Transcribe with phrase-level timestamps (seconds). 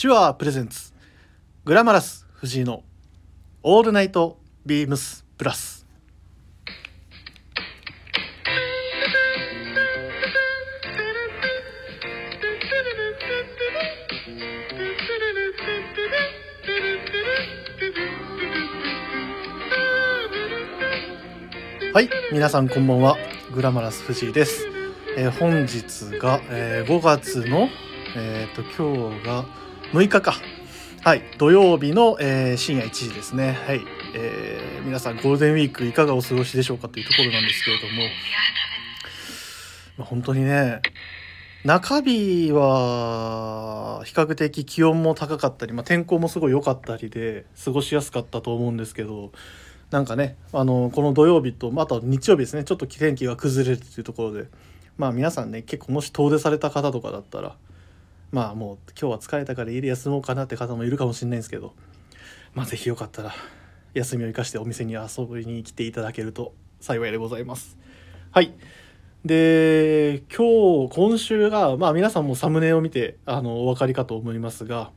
[0.00, 0.92] 手話プレゼンツ
[1.64, 2.84] グラマラス藤井の
[3.64, 5.84] オールナイトビームスプラス
[21.92, 23.16] はい皆さんこんばんは。
[23.52, 24.64] グラマラス藤井です、
[25.16, 27.68] えー本日が、えー5月の
[28.16, 30.34] えっ、と今日が6日か。
[31.02, 31.22] はい。
[31.38, 33.52] 土曜日の、えー深夜1時ですね。
[33.66, 33.80] はい、
[34.14, 38.02] えー皆さんゴールデンウィークいかがお過ごしでしょうかというところなんですけれども。
[39.96, 40.82] ま本当にね
[41.64, 49.32] 中日は比較的気温も高かったり、まあ、天候もすごい良かったりで過ごしやすかったと思うんですけど。
[49.90, 52.64] なんかねあのこの土曜日と、まあ、あと日曜日ですね。
[52.64, 54.48] ちょっと天気が崩れるというところで。
[54.98, 57.56] まあ皆さんね結構もし遠出された方とかだったら
[58.30, 61.74] まあもう今日は疲れたから家で休もうかなって方もいるかもしれないんですけど
[62.54, 63.34] まあぜひよかったら
[63.94, 67.76] 休みを生かしてお店に遊びに来ていただけると幸いでございます。
[68.30, 68.54] はい。
[69.24, 74.90] で今日今週がまあ皆さんもサムネを見てあのお分かりかと思いますが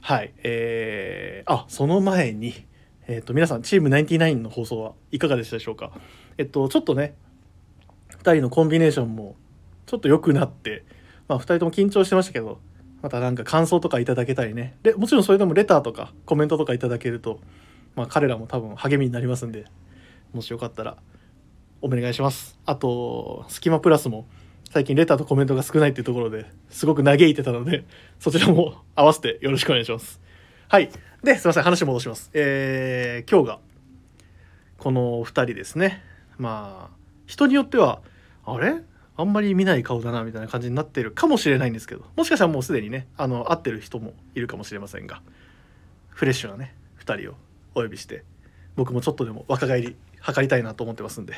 [0.00, 0.32] はい。
[0.44, 2.66] えー、あその前に
[3.08, 5.92] えっ、と皆さんチーム99の放送はいかがでしたでしょうか？
[6.38, 7.14] えっとちょっとね
[8.22, 9.36] 2人のコンビネーションも
[9.86, 10.84] ちょっと良くなって
[11.28, 12.58] まあ2人とも緊張してましたけど
[13.02, 14.76] またなんか感想とかいただけたりね。
[14.82, 17.40] でもちろんそれでもレターとかコメントとかいただけると
[17.94, 19.66] まあ彼らも多分励みになりますんで
[20.32, 20.96] もしよかったら
[21.82, 22.58] お願いします。
[22.66, 24.26] あとスキマプラスも
[24.70, 27.84] 最近レターとコメントが少ないっていうところですごく嘆いてたので
[28.18, 30.20] そちらも 合わせてよろしくお願いします。
[30.68, 30.90] はい。
[31.22, 31.62] ですいません。
[31.62, 32.30] 話戻します。
[32.34, 33.58] えー、今日が
[34.78, 36.02] この2人ですね。
[36.38, 38.00] まあ人によっては
[38.44, 38.82] あれ？
[39.18, 45.22] あんまり見ない顔だなみたいな感じになってるかもしれないんですけどもしかしたらもうすでにねあの会ってる人もいるかもしれませんが
[46.10, 47.34] フレッシュなね2人を
[47.74, 48.24] お呼びして
[48.76, 49.96] 僕もちょっとでも若返り
[50.26, 51.34] 図りたいなと思ってますんで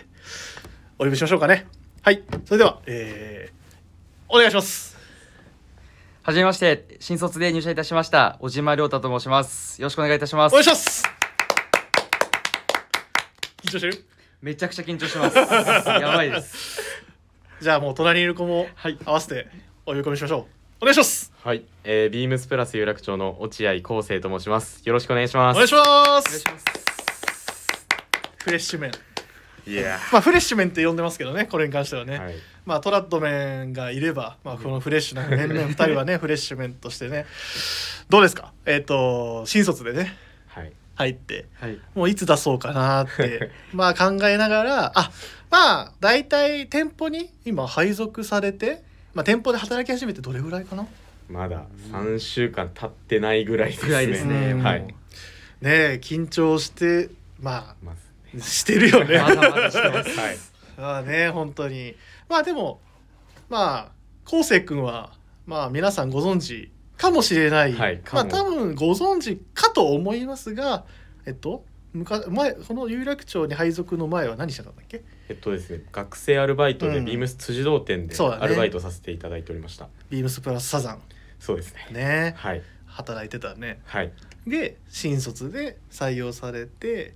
[0.99, 1.67] お呼びしましょうかね
[2.03, 4.99] はいそれではえー、お願いします
[6.23, 9.81] はじめまして、新卒で入社いたしました、小島亮太と申します。
[9.81, 10.65] よろしくお願いいたしますお願い。
[10.65, 11.05] します
[13.63, 14.05] 緊張してる？
[14.43, 15.39] めちゃくちゃ緊張してます。
[15.39, 16.83] やばいです。
[17.61, 18.69] じゃあもう隣にいる子も
[19.05, 19.49] 合わせて
[19.85, 20.47] お呼び込みしましょ
[20.81, 20.83] う。
[20.83, 21.33] お願いします。
[21.43, 24.81] はい、えー、ビームスプラス有楽町の落合康生と申します。
[24.85, 25.57] よろしくお願いします。
[25.57, 25.89] お願いします。
[25.89, 26.65] お願いします。
[28.39, 28.91] フレッシュメン
[29.67, 37.27] いやまあフレッシュメンって呼んでますけどねこれに関してはね、はい、まあトラッドメンがいれば、まあ、このフレッシュな面々2人はね フレッシュメンとしてね。
[38.09, 38.53] どうですか？
[38.65, 40.17] えっ、と新卒でね。
[40.47, 41.47] はい、入って。
[41.61, 41.79] はい。
[41.95, 43.51] もういつ出そうかなって。
[43.75, 45.11] まあ考えながらあ
[45.51, 48.83] まあ大体店舗に今配属されて、
[49.15, 50.87] まあ、店舗で働き始めてどれぐらいかな？
[51.29, 54.07] まだ三週間経ってないぐらいですね。
[54.07, 54.83] ですねうんはい。
[54.83, 54.95] ね
[55.63, 57.11] え緊張して
[57.41, 59.19] ままあしてるよね。
[59.21, 60.11] まだまだしてます。
[60.15, 60.37] ず、はい、
[60.79, 61.95] まあね本当に
[62.29, 62.81] まあでも
[63.49, 63.93] まあ
[64.27, 65.13] 昴生君は
[65.47, 70.85] まあ皆さんご存知かもしれない、はいまあ多分ご存知かと思いますが
[71.27, 75.03] えっと昔前この有楽町に配属の前は何してたんだっけ？
[75.29, 76.95] えっとですね、学生アルバイトうん。
[76.95, 78.45] でビームス辻堂店でそうだね。
[78.45, 79.89] アルバイトさせていただいておりました。
[80.11, 81.03] ビームスプラスサザン。
[81.39, 81.87] そうですね。
[81.93, 82.35] ね。
[82.37, 83.81] はい、働いてたね。
[83.85, 84.13] はい、
[84.47, 87.15] で新卒で採用されて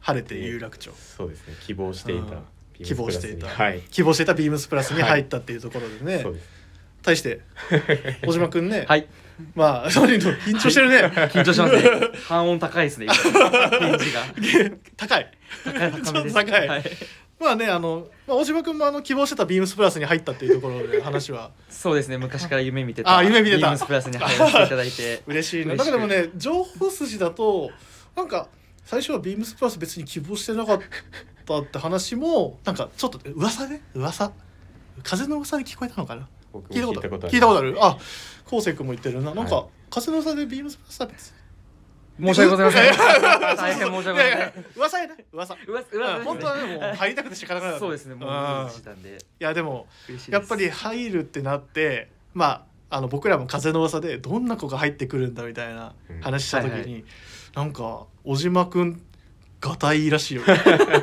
[0.00, 0.90] 晴れて有楽町。
[0.92, 1.54] そうですね。
[1.62, 2.44] 希望していたうん。
[2.78, 3.36] ビ希ームスプラスに。
[3.36, 6.48] 望していた、はい、希望していたビームスプラスに入ったっていうところでね、そうです。
[7.02, 7.40] 対して
[8.26, 9.06] 小島君ね、はい。
[9.54, 11.02] まあ何の緊張してるね。
[11.32, 11.82] 緊張しますね。
[12.26, 13.06] 半音高いですね。
[14.96, 15.30] 高い。
[15.64, 16.12] 高い高めです。
[16.12, 16.68] ちょっと高い。
[16.68, 16.84] はい。
[17.40, 22.18] まあねあの、まあ、大島君もあの希望してたビームスプラスに入ったっていうところで話は そうですね。
[22.18, 23.18] 昔から夢見てた。
[23.18, 25.22] あ夢見てたビームスプラスに入らせていただいて。
[25.26, 27.70] 嬉しいねだけどもね情報筋だと
[28.16, 28.48] なんか
[28.84, 30.80] 最初はビームスプラス別に希望してなかっ
[31.44, 34.32] たって話もなんかちょっと噂で噂？
[35.02, 36.28] 風の噂で聞こえたのかな？
[36.70, 37.72] 聞いたこと聞いたことあ聞いたことある。
[37.72, 37.98] るあ
[38.46, 39.64] 昴生君も言ってるななんか、はい
[39.94, 41.32] 風の噂でビームスプラスは別に
[42.20, 42.96] 申し訳ございません。
[43.56, 44.64] 大変申し訳ございません。
[44.76, 45.14] 噂やね。
[45.32, 45.56] 噂。
[45.66, 46.24] うわうわうん。
[46.24, 47.78] 本当はねもう入りたくて仕方なかった。
[47.80, 48.14] そうですね。
[48.14, 49.10] もうたんで。
[49.10, 49.86] いやでも
[50.28, 57.04] やっぱり入るってなってまああの僕らも風の噂でどんな子が入ってくるんだみたいな話した時に、
[57.54, 59.02] なんか小島くん
[59.60, 60.42] がたいいらしいよ。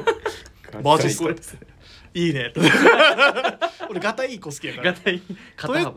[0.84, 1.22] マジっす。
[1.22, 1.30] か
[2.13, 2.54] いいね。
[3.90, 4.94] 俺がたいいい子好きやから。
[4.94, 5.22] ガタイ。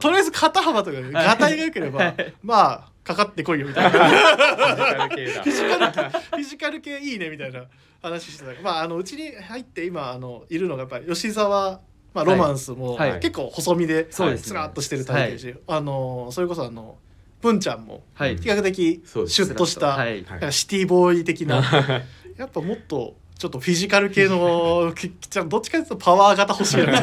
[0.00, 1.56] とりあえず肩幅とりあえず肩幅とかがたい。
[1.58, 3.90] が良ければまあかかってこいよみたいな。
[3.90, 5.42] フィジカル系だ。
[5.42, 7.64] フィジカル系いいねみたいな
[8.02, 8.62] 話してた。
[8.62, 11.80] まああのうちに入って今あのいるのがやっぱり吉沢、
[12.14, 13.20] まあ、ロマンスも、はい。
[13.20, 14.46] 結構細身でそうですね。
[14.48, 16.96] スラッとしてるタイプだし、あのそれこそあの
[17.42, 18.38] 文ちゃんもはい。
[18.38, 20.24] 比較的シュッとした、はい。
[20.50, 21.62] シティボーイ的な。
[22.38, 27.00] やっぱもっとちょっとフィジカル系のきじゃあどっちかというとパワー型欲しいよね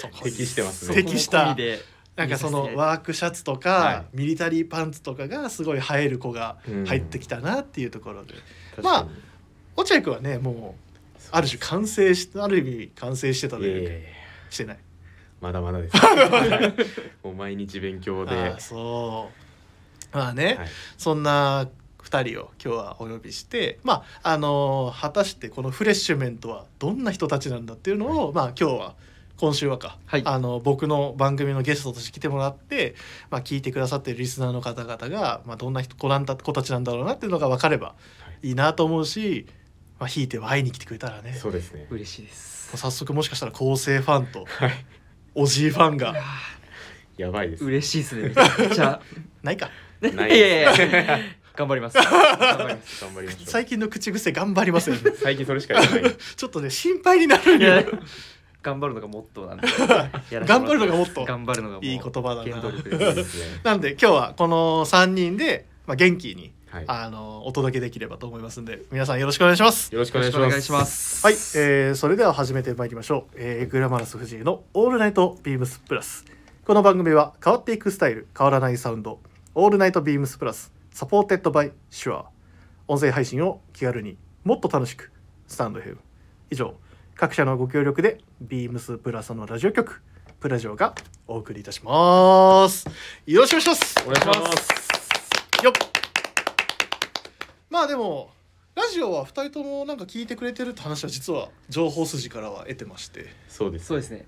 [0.00, 0.94] そこ適してますね。
[0.94, 1.54] 適した
[2.20, 6.84] なんかそのワークシャツとか、はミリタリーパンツとかがすごい映える子がうん。
[6.84, 8.34] 入ってきたなっていうところで、
[8.76, 9.08] 確かに。
[9.76, 14.00] 落合君はねもうある種完成しある意味完成してたいやいやいでや
[14.50, 14.78] してない。
[15.40, 15.96] まだまだです。
[17.24, 19.30] もう毎日勉強で、ああそ
[20.12, 20.16] う。
[20.16, 20.68] まあね、はい。
[20.98, 21.68] そんな
[22.04, 28.94] 2人を今日はお呼びしてまああの果たしてこのフレッシュメントはどんな人たちなんだっていうのを、まあ今日は
[29.40, 30.22] 今週はか、はい。
[30.26, 32.94] あの僕の番組のゲストとして来てもらって、
[33.30, 37.94] まあ、聞いてくださってるリスナーの方々が、まあ、どんな人子なんだ子たちなんだろうなっていうのが分かれば
[38.42, 38.50] い。
[38.50, 39.46] いなと思うし、
[39.98, 41.32] まあ、ひいては会いに来てくれたらね。
[41.32, 41.86] そうですね。
[41.88, 42.76] 嬉しいです。
[42.76, 44.72] 早速もしかしたら構成ファンとはい。
[45.34, 46.14] おじいファンが。
[47.16, 47.64] やばいです。
[47.64, 48.28] 嬉しいですね。
[48.28, 49.00] めちゃくちゃ。
[49.42, 49.70] ないか。
[50.02, 51.18] ないいやいやいや。
[51.56, 51.96] 頑張ります。
[51.96, 53.04] 頑張ります。
[53.04, 55.12] 頑張りましょう最近の口癖頑張りますよね。
[55.16, 56.16] 最近それしか言わない。
[56.36, 57.88] ちょっとね心配になるいやよ
[58.62, 59.54] 頑張るのがモットーな。
[59.56, 61.26] んで頑張るのがモットー。
[61.26, 62.62] 頑張るのがいい言葉だな。
[63.64, 66.84] なんで今日はこの3人で、まあ、元気に、はい。
[66.86, 69.92] あのお届けできればと思いますんで皆さんよろしくお願いします。
[69.92, 71.26] よろしくお願いします。
[71.26, 76.24] はい、えー、それでは始めてまいりましょう、えー、グラマラス藤井の「オールナイトビームスプラス」
[76.64, 79.18] この番組は変わっていくスタイル変わらないサウンド
[79.56, 82.26] 「オールナイトビームスプラス」 Supported by Shure。
[82.90, 85.12] 音声配信を気軽にもっと楽しく
[85.46, 85.96] スタンド FM
[86.50, 86.74] 以上
[87.20, 90.00] 各社のご協力でビームスプラスのラジオ局
[90.40, 90.94] プラジオが
[91.28, 92.86] お送りいたします。
[93.26, 93.94] よろしくお願いします。
[94.06, 95.64] お願いします。
[95.66, 95.72] よっ。
[97.68, 98.30] まあでも
[98.74, 103.26] ラジオは2人ともなんか聞いてくれてるって話は実は情報筋からは得てまして。
[103.48, 104.24] そうですそうですね。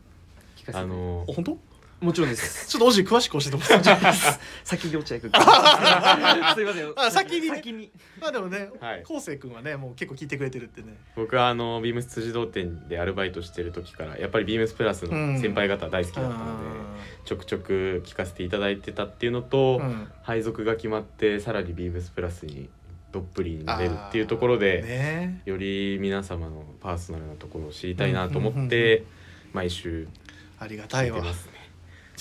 [0.59, 1.72] 聞かせてあのお本当？
[2.03, 2.67] もちろんです。
[2.69, 4.19] ちょっとおじい詳しく教えてもらって
[4.65, 5.31] 先に落合君。
[5.31, 6.93] すいません。
[6.97, 7.57] あ先にね。
[7.57, 7.91] 先に。
[8.21, 9.05] まあでもねはい。
[9.07, 10.97] 昴生君はねもう結構聞いてくれてるってね。
[11.15, 16.81] 僕はあのビームス辻堂店でアルバイトしてる時からやっぱりビームスプラスの先輩方大好きだったので、
[17.25, 20.09] ちょくちょく聞かせていただいてたっていうのと、うん。
[20.23, 22.69] 配属が決まってさらにビームスプラスに
[23.13, 25.43] どっぷりになれるっていうところで、ね。
[25.45, 29.05] より皆様のパーソナルなところを知りたいなと思って
[29.53, 30.09] 毎週
[30.59, 31.52] ありがたいわ聞いてますね。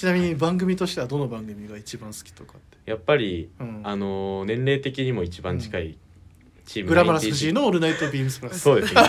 [0.01, 3.81] ちなみに番組としてはどの番組が一番好きとかって、やっぱり、うん。
[3.83, 5.97] あの年齢的にも一番近い
[6.65, 9.01] チームグラマラス96藤井の「オールナイトビームスプラス」そうですね。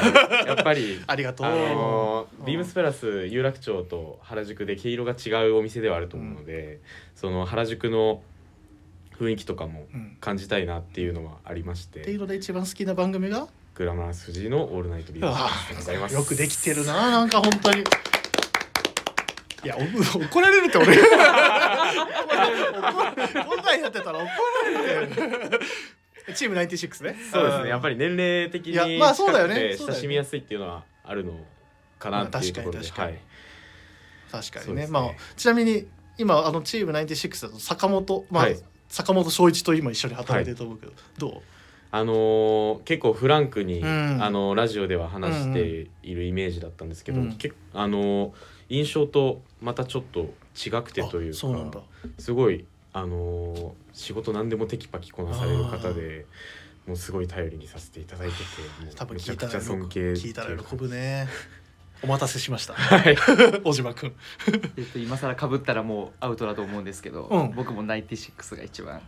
[0.47, 2.44] やっぱり ありがとう、あのうん。
[2.44, 6.83] ビームスプラス有楽町と原宿で毛色が違うお店ではあると思うので、
[7.15, 8.23] その原宿の
[9.19, 10.19] 雰囲気とかもうん。
[10.21, 13.49] 感じたいなっていうのはありましっていてうので一番好きな番組が？
[13.75, 16.15] グラマラス藤井の「オールナイトビームスプラス」でございます。
[16.15, 17.83] よくできてるななんか本当に
[19.64, 19.82] いやお
[20.25, 20.97] 怒られるって俺。
[20.97, 21.03] 怒
[23.44, 24.00] こんなんやって。
[24.00, 24.26] たら怒
[24.64, 25.09] られるっ
[26.26, 27.17] てチーム96ね。
[27.32, 27.69] そうですね。
[27.69, 29.76] やっぱりり年齢的にまあそうだよね。
[29.76, 31.32] 親しみやすいっていうのはあるの
[31.99, 33.20] かなっていうところで、まあ確かにはい。
[34.31, 34.73] 確かそうですね。
[34.73, 35.87] にねまあちなみに
[36.19, 38.58] 今あのチーム96だと坂本まあ、はい。
[38.88, 41.43] 坂本翔一と今一緒に働いてると思うけど、どう？
[41.91, 44.19] あのー結構フランクに、うん。
[44.23, 47.32] あのラジオでは話しているイメージだったんですけど、うん。
[47.37, 48.32] 結あのー
[48.72, 51.82] 印象とまたちょっと違くてというか
[52.19, 52.64] すごい
[52.94, 56.24] あのー仕事何でもテキパキこなされる方で
[56.86, 58.43] もうすごい頼りにさせていただいてて
[58.84, 61.29] もう多分めちゃくちゃ聞いたら尊敬聞いたら喜ぶね。
[62.02, 62.72] お待たせしました。
[62.72, 63.17] はい。
[63.62, 64.14] 小島君
[64.79, 67.52] えっと今更かぶったらもうアウトだと思うんですけど、うん。
[67.55, 69.02] 僕も96が一番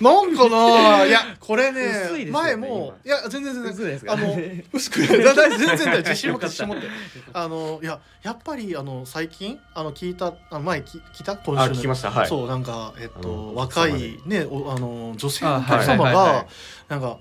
[0.00, 3.72] なんかないやこれね薄いですよね前もいや全然全然。
[3.72, 4.12] 嘘ですか？
[4.12, 4.36] あの
[4.72, 5.98] 薄くだだ全然だよ。
[5.98, 6.86] 自信持って自信持って
[7.32, 11.36] あのいややっぱりあの最近あの聞いたあの前き聞いた？
[11.36, 12.10] 今週のあ聞きました。
[12.10, 12.28] はい。
[12.28, 16.46] そうなんかえっと若おいねおあの女性のおあはい客様はいはいはがい。
[16.88, 17.18] なんか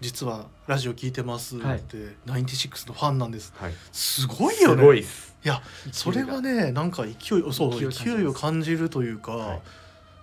[0.00, 1.82] 実はラジオ聞いてますって、はい。
[2.44, 3.52] 96のファンなんです。
[3.58, 3.74] はい。
[3.92, 4.82] すごいすよね。
[4.84, 5.28] ごいっす。
[5.44, 7.14] いやそれはねなんか勢い
[7.52, 9.60] そう勢いを感じます勢いを感じるというか、はい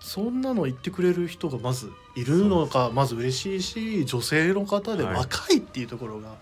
[0.07, 5.15] そんなの言ってくれる人がまずいるのがまず嬉しいし女性の方ではい。
[5.15, 6.35] 若いっていうところが、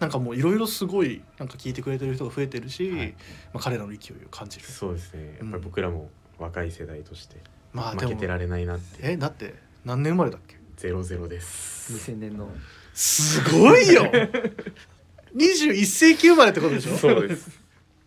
[0.00, 3.14] なんかもういろいろすごいなんか聞いてくれてる人が増えてるし、はい。
[3.54, 4.66] まあ、彼らの勢いを感じる。
[4.66, 5.38] そうですね。
[5.40, 7.36] やっぱり僕らも若い世代として
[7.72, 8.98] 負けてられないなって。
[9.00, 9.54] えだって
[9.86, 10.56] 何年生まれだっけ？
[10.76, 11.94] ゼロゼロです。
[12.12, 12.50] 2000年の。
[12.92, 14.04] すごいよ！
[15.34, 16.96] 21世紀生まれってことでしょ？
[16.96, 17.60] そうです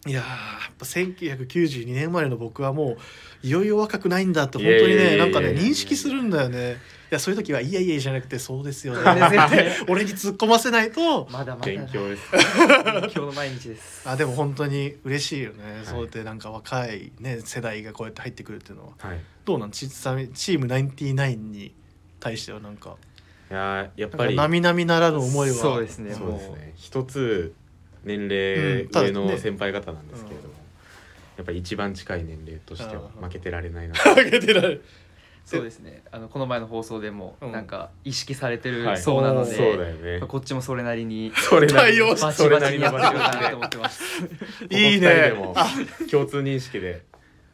[0.10, 0.28] いいやーや
[0.72, 2.98] っぱ1992年生まれの僕はも
[3.44, 6.78] ういよいよ若くないんだって本当にねなんかね認識するんだよね。
[7.12, 9.02] いやそういう時はいやいやじゃなくてそうですよね。
[9.88, 11.28] 俺に突っ込ませないと。
[11.32, 11.66] まだまだ。
[11.66, 12.24] 勉強です。
[12.32, 14.08] 勉強の毎日です。
[14.08, 15.86] あでも本当に嬉しいよね、い。
[15.86, 19.10] そうやってなんか若いね世代がこうやって入ってくるっていうのは。
[19.10, 19.20] はい。
[19.46, 19.72] どうなん？
[19.72, 21.74] ちちなみにチーム99に
[22.20, 22.96] 対してはなんか。
[23.50, 24.36] いやーやっぱり。
[24.36, 25.56] 並々ならぬ思いは。
[25.56, 26.74] そうですねそうですね。
[26.76, 27.54] 一つ
[28.04, 29.38] 年齢上のね。
[29.38, 30.54] 先輩方なんですけれども、
[31.38, 33.24] やっぱり一番近い年齢としてはうん。
[33.24, 33.96] 負けてられないな。
[34.16, 34.84] 上げてられる
[35.46, 36.04] そうですね。
[36.12, 38.98] あのこの前の放送でもうんなんか意識されてるはい。
[38.98, 40.20] そうなので、そうだよね。
[40.28, 42.22] こっちもそれなりにそれなり対応に。
[42.22, 44.04] バチそれなりバチにやってるかなと思ってます。
[44.70, 45.34] いいね。
[46.12, 47.02] 共通認識で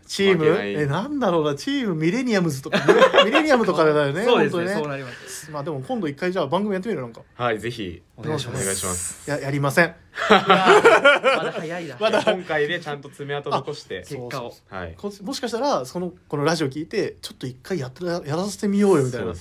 [0.06, 0.46] チーム？
[0.46, 1.56] えなんだろうな。
[1.56, 2.80] チームミレニアムズとか
[3.26, 5.52] ミレニアムとかだよねそうですねそうなります。
[5.52, 7.22] まあでも今度一回じゃあ番組やってみるなんか。
[7.36, 8.02] はいぜひ。
[8.18, 8.62] お願いします。
[8.62, 9.96] お願いしますややりません。
[10.30, 14.56] まだ早いだ今回でちゃんと爪痕残して結果を。
[14.70, 19.34] はいこもしかしたらそのこのラジオ聞いてちょっと一回やってやらせてみようよみたいな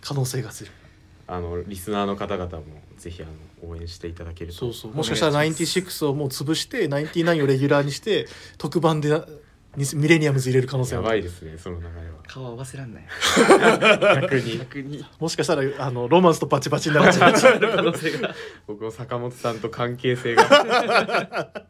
[0.00, 0.70] 可能性がする。
[1.28, 2.64] あのリスナーの方々も
[2.98, 4.58] ぜひあの応援していただけると。
[4.58, 4.92] そうそう。
[4.92, 9.20] もしかしたら96をもう潰して99をレギュラーにして特番で
[9.76, 11.20] ミレニアムズ入れる可能性やもある。
[11.20, 11.90] ばいですねその流れ
[12.26, 13.04] 顔合わせらんない。
[13.04, 14.58] は逆に。
[14.58, 15.04] 逆に。
[15.18, 18.34] もしかしたらあのロマンスとバチバチになっちゃう可能性が。
[18.66, 21.52] 僕も坂本さんと関係性が。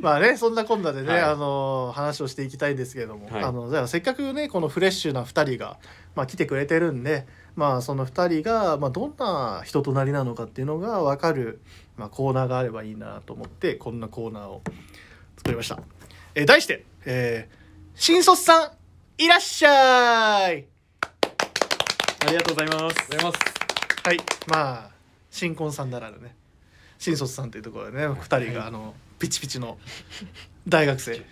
[0.00, 1.20] まあねそんなこんなでね、はい。
[1.20, 3.42] あの話をしていきたいんですけれども、はい。
[3.44, 5.78] あのじゃあせっかくねこのフレッシュな2人が、
[6.14, 11.60] まあ、来てくれてるんでまあその2人が、まあ、どんな人となりなのかっていうのが分かる、
[11.96, 14.62] まあ、コーナーがあればいいなと思ってこんなコーナーを
[15.38, 15.78] 作りました。
[16.34, 17.62] えー題して、えー
[17.94, 18.70] 新卒さん
[19.18, 20.66] いらっしゃい。
[22.24, 22.96] ありがとうございます。
[23.10, 23.38] ございます
[24.04, 24.16] はい。
[24.48, 24.90] まあ
[25.30, 26.34] 新婚さんならぬね。
[26.98, 29.78] 新卒さんというところでね2人があのピチピチの
[30.66, 31.22] 大学生。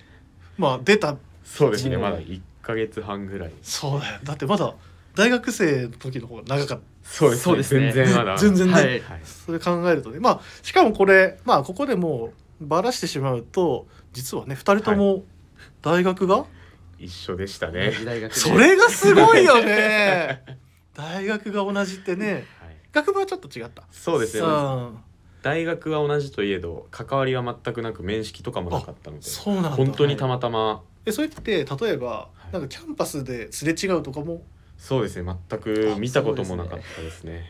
[0.59, 1.17] まあ出た。
[1.45, 1.97] そうですね。
[1.97, 2.03] うん。
[2.03, 3.53] まだ1ヶ月半ぐらい。
[3.63, 4.21] そうだよ。
[4.23, 4.75] だってまだ
[5.15, 7.91] 大学生の時の方が長かっそうですそうですね。
[7.93, 8.37] 全然まだ。
[8.39, 8.73] 全然ね。
[8.75, 8.87] はい。
[8.87, 10.21] はいたそれ考えるとね。
[10.21, 15.25] まあしかもこれまあここでもうバラしてしまうと実はね2人とも
[15.83, 16.45] 大学が、
[16.99, 18.39] 一緒でした同ねじ大学で。
[18.39, 20.45] それがすごいよね。
[20.95, 22.33] 大学が同じってね。
[22.33, 22.45] はい。
[22.93, 23.85] 学部はちょっと違った。
[23.91, 24.99] そうですねうん
[25.43, 29.71] 大学は同じといえど関わりは全くなく面識とかもなかったのでそうなんだ。
[29.71, 30.83] 本当にたまたま。
[31.07, 32.53] えそれって例えば、い。
[32.53, 34.43] なんかキャンパスですれ違うとかも
[34.81, 35.37] そうですね。
[35.51, 37.45] 全く見たこともなかったですね。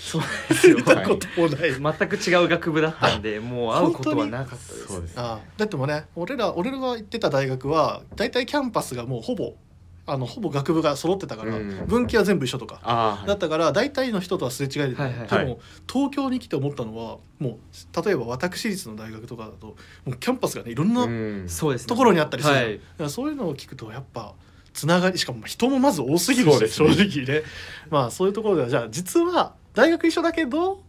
[0.00, 4.86] そうですよ 見たこともない、全く違う学部だったんでもう会うことはなかったです。
[4.86, 5.14] そうです。
[5.16, 9.56] あだってもね俺ら俺らが行ってた大学は大体キャンパスがもうほぼ
[10.06, 11.86] あのほぼ学部が揃ってたから、うん。
[11.86, 15.28] 分岐は全部一緒とか、ああだったから大体の人とはすれ違いで、はいはい。
[15.28, 15.58] でも、はい
[15.92, 19.66] 東京に来て思ったのはもう例えば私立の大学とかだと
[20.04, 21.44] もうキャンパスがねいろんなうん。
[21.48, 21.86] そうですね。
[21.88, 22.78] ところにあったりするじゃん、はい。
[22.78, 24.34] だからそういうのを聞くとやっぱ
[24.80, 27.42] つながりしかも人もまず多すぎるし、正直ね。
[27.90, 30.82] まあそういうところではじゃあ実は大学一緒だけど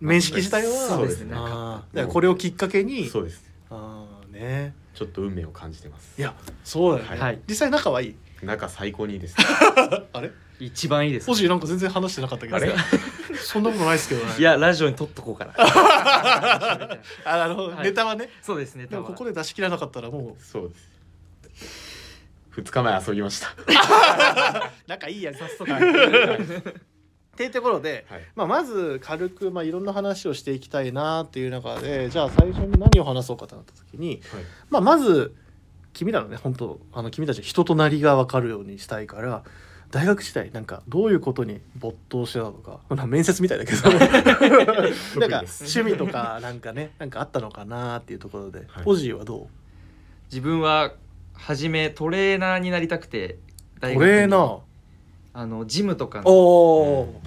[0.00, 1.34] 面識自体はそうですね。
[1.34, 3.44] だからこれをきっかけにそうです。
[3.68, 4.74] あーね。
[4.94, 6.18] ちょっと運命を感じてます。
[6.18, 7.40] いやそうだよね、はい。
[7.46, 8.14] 実際仲はいい？
[8.42, 9.36] 仲最高にいいです。
[10.14, 10.30] あれ？
[10.58, 12.72] 一番いいですポジなんか全然話してなかったけどあれ？
[13.36, 14.32] そんなことないですけどね。
[14.38, 15.52] いやラジオに撮っとこうかな。
[15.58, 17.84] あなるほど、はい。
[17.84, 18.30] ネタはね。
[18.40, 20.95] そうですねでもここで出し切らなかったらもそうです
[22.56, 23.48] 2日前遊びました。
[23.48, 23.52] う
[24.88, 25.70] 仲いいやん早速。
[25.70, 28.22] っていうところで、はい。
[28.34, 34.20] まあ、まず軽く、まあ、いろんな話をしていきたいなっていう中でじゃあ最初に何を話そうかとなった時に、はい。
[34.70, 35.34] まあ、まず
[35.92, 39.44] 君らのね本当あの君たち人となりが分かるようにしたいから
[39.90, 43.90] 大学時代なんかどういうことに没頭してたのか、まあ、面接みたいだけど。
[45.20, 48.84] なんか趣味とかなんかねなんかあったのかなっていうところで、はい。
[48.84, 49.48] ポジーはど
[50.30, 50.94] 自分は
[51.36, 53.38] 初めトレーナーになりたくてう
[53.80, 54.60] 大学レーナー？
[55.34, 56.30] あのジムとかの。
[56.30, 57.20] おお、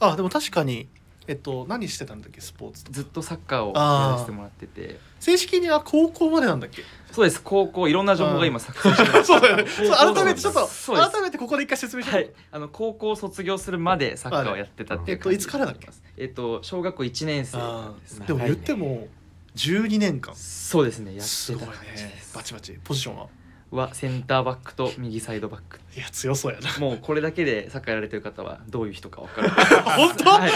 [0.00, 0.88] あでも確かに
[1.26, 2.40] えっと何してたんだっけ？
[2.40, 2.84] スポーツ。
[2.84, 4.98] とずっとサッカーをやらせてもらってて。
[5.20, 6.82] 正式には高校までなんだっけ？
[7.10, 7.42] そうです。
[7.42, 9.26] 高校いろんな情報が今錯綜してます。
[9.26, 9.66] そうだよね。
[9.68, 11.10] そう高校改めてちょっとそうです。
[11.10, 15.88] 改めてここで一回説明してはい、あの高校卒業するまでサッカーをやってたっていうえっといつからだっけ？
[16.16, 19.08] えっと小学校1年生あですーでも言っても
[19.56, 20.34] 12年間。
[20.36, 21.16] そうですね。
[21.16, 22.34] やってすごいた感じねです。
[22.36, 22.78] バチバチ。
[22.84, 23.26] ポジションは？
[23.70, 25.78] はセンターバックと右サイドバック。
[25.96, 26.78] いや強そうやな。
[26.78, 29.50] もうこれだけでサッカーやられてる方はどういう人か分かる。
[29.84, 30.50] 本当、はい。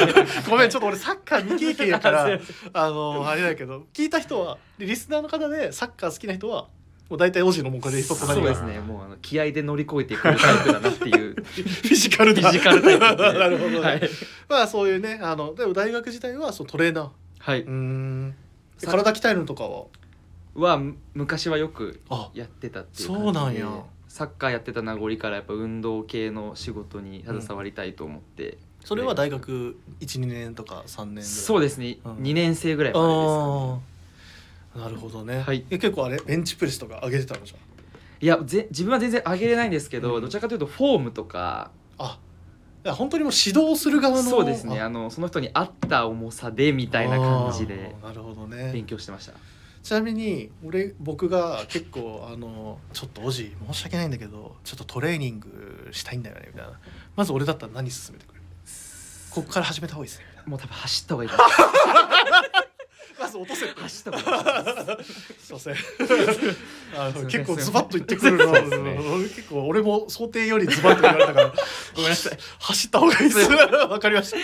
[0.49, 2.27] ごめんちょっと俺サッカー未経験やから
[2.73, 6.69] あのあれだけど聞いた人はでリスナーの方でサッカー好きな人は
[7.11, 8.81] もう大体オジのもうこれで人となりがそうですね。
[8.81, 11.35] もうあの気合で乗り越えていくタイプだなっていう。
[11.45, 13.39] フィジカルだフィジカルタイプで。
[13.39, 14.11] なるほどね、はい、
[14.49, 17.09] まあそういうねあのでも大学時代はそのトレーナー。
[17.39, 17.61] はい。
[17.61, 18.35] うーん。
[18.81, 19.85] で体鍛えるのとかは？
[20.55, 23.85] はむ昔はよくあやってたっていうそ感じでうなんや。
[24.09, 31.25] サッカーやってた名残からやっぱ運動系の仕事に携わりたいと思って、それは大学12年とか3年ぐらい？
[31.25, 32.17] そうですね、うん。
[32.19, 35.65] 2年生ぐらいまでですかねなるほどね、はい。
[35.71, 37.59] え結構あれベンチプレスとか上げてたのじゃん？
[38.21, 40.21] いやぜ自分は全然上げれないんですけど、うん。
[40.21, 41.71] どちらかというとフォームとか。
[41.99, 42.19] あ
[42.85, 44.81] 本当にもう指導する側のそうですね。
[44.81, 48.73] ああのその人に合った重さでみたいな感じでなるほどね。
[48.73, 49.33] 勉強してました
[49.83, 56.79] ちなみに俺僕が結構あのちょっとおじ申し訳ないんだけどちょっとトレーニングしたいんだよねみたいな。
[57.17, 58.43] まず俺だったら何勧めてくれる？
[59.31, 60.51] ここから始めた方がいいですねみたいな。
[60.51, 61.53] もう多分走った方がいいと思い
[63.21, 65.47] まず落とせっ走った方がいいす。
[65.47, 65.75] すいません。
[65.75, 65.85] あすい
[66.97, 67.27] ません。
[67.29, 68.99] 結構ズバッと言ってくるな、そうですね。
[68.99, 71.53] 俺結構俺も想定よりズバッと言われたから。
[71.95, 72.39] ごめんなさい。
[72.61, 73.51] 走った方がいいです。
[73.51, 74.37] わかりました。
[74.39, 74.43] す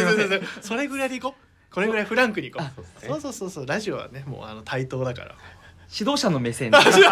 [0.00, 0.42] いません。
[0.62, 2.62] それぐらいでいこうこれぐらいフランクにいこう。
[2.62, 3.66] あそうそうそうそうそう。
[3.66, 5.34] ラジオはねもうあの対等だから。
[5.96, 6.78] 指導者の目線で。
[6.86, 7.02] 指導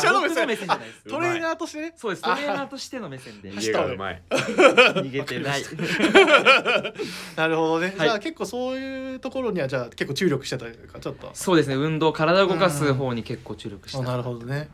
[0.00, 0.34] 者の目線。
[0.34, 1.04] じゃないです。
[1.08, 1.92] トレーナーとしてね。
[1.96, 2.22] そうです。
[2.22, 3.50] トレーナーとしての目線で。
[3.50, 4.22] 逃げがうまい。
[4.30, 5.62] 逃げてない。
[7.36, 8.08] なるほどね、はい。
[8.08, 11.30] じゃあ結構そういうところにはじゃあ結構注力してたりとかちょっと。
[11.34, 11.74] そうですね。
[11.74, 13.98] 運動体を動かす方に結構注力して。
[13.98, 14.68] あなるほどね。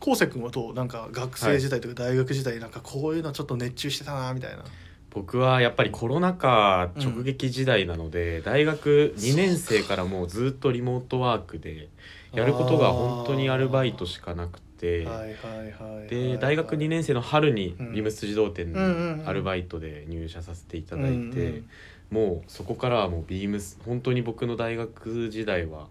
[0.00, 0.74] 昴生君はどう？
[0.74, 4.62] なんか学生時代とか大学時代なんかこういうのちょっと熱中してたなみたいな、
[5.10, 11.88] 僕はやっぱりコロナ禍直撃時代なので、大学2年生からもうずっとリモートワークで
[12.32, 15.34] やることが本当にアルバイトしかなくてはい
[15.72, 19.18] はいで大学2年生の春にうんビームス自動店うんうんうん。
[19.24, 21.70] のアルバイトで入社させていただいて、うんうん
[22.10, 25.88] もうそこからはもうビームス本当に僕の大学時代は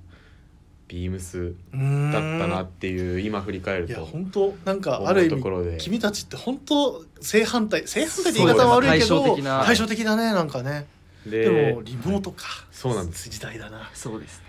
[0.87, 5.75] ビームスだったなっていう今振り返るいやと本当なんか思ある意うところで。
[5.75, 9.63] 味君たちって本当正反対正反対って言い方は悪いけど対照的な。
[9.65, 10.87] 対照的だねなんかね。
[11.25, 13.29] ででもリモートか、そうなんです。
[13.29, 13.89] 時代だな。
[13.93, 14.45] そうですね。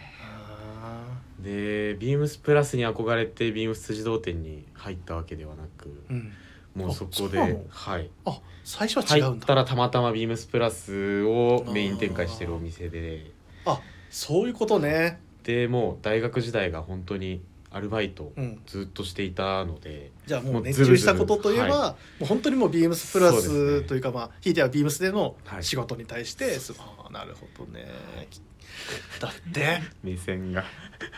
[0.80, 1.02] あ
[1.40, 6.32] でビームスプラスに憧れてビームス自動店に入ったわけではなくーうん。
[6.74, 8.10] もうそこではい。
[8.24, 9.30] あ最初は違うんだ。
[9.30, 13.32] 入ったらたまたまビームスプラスをメイン展開してるお店で。
[13.66, 13.80] あ
[14.10, 18.60] そういうことねでもう大学時代が本当にアルバイトうん。
[18.66, 23.88] ずっとしていたので、じゃあもうもう熱中したことといえばもう本当にもうビームスプラそうですスね。
[23.88, 25.64] というかまあひいてはビームスでのはい。
[25.64, 27.88] 仕事に対して、すああなるほどね。
[29.20, 30.64] だって目線が。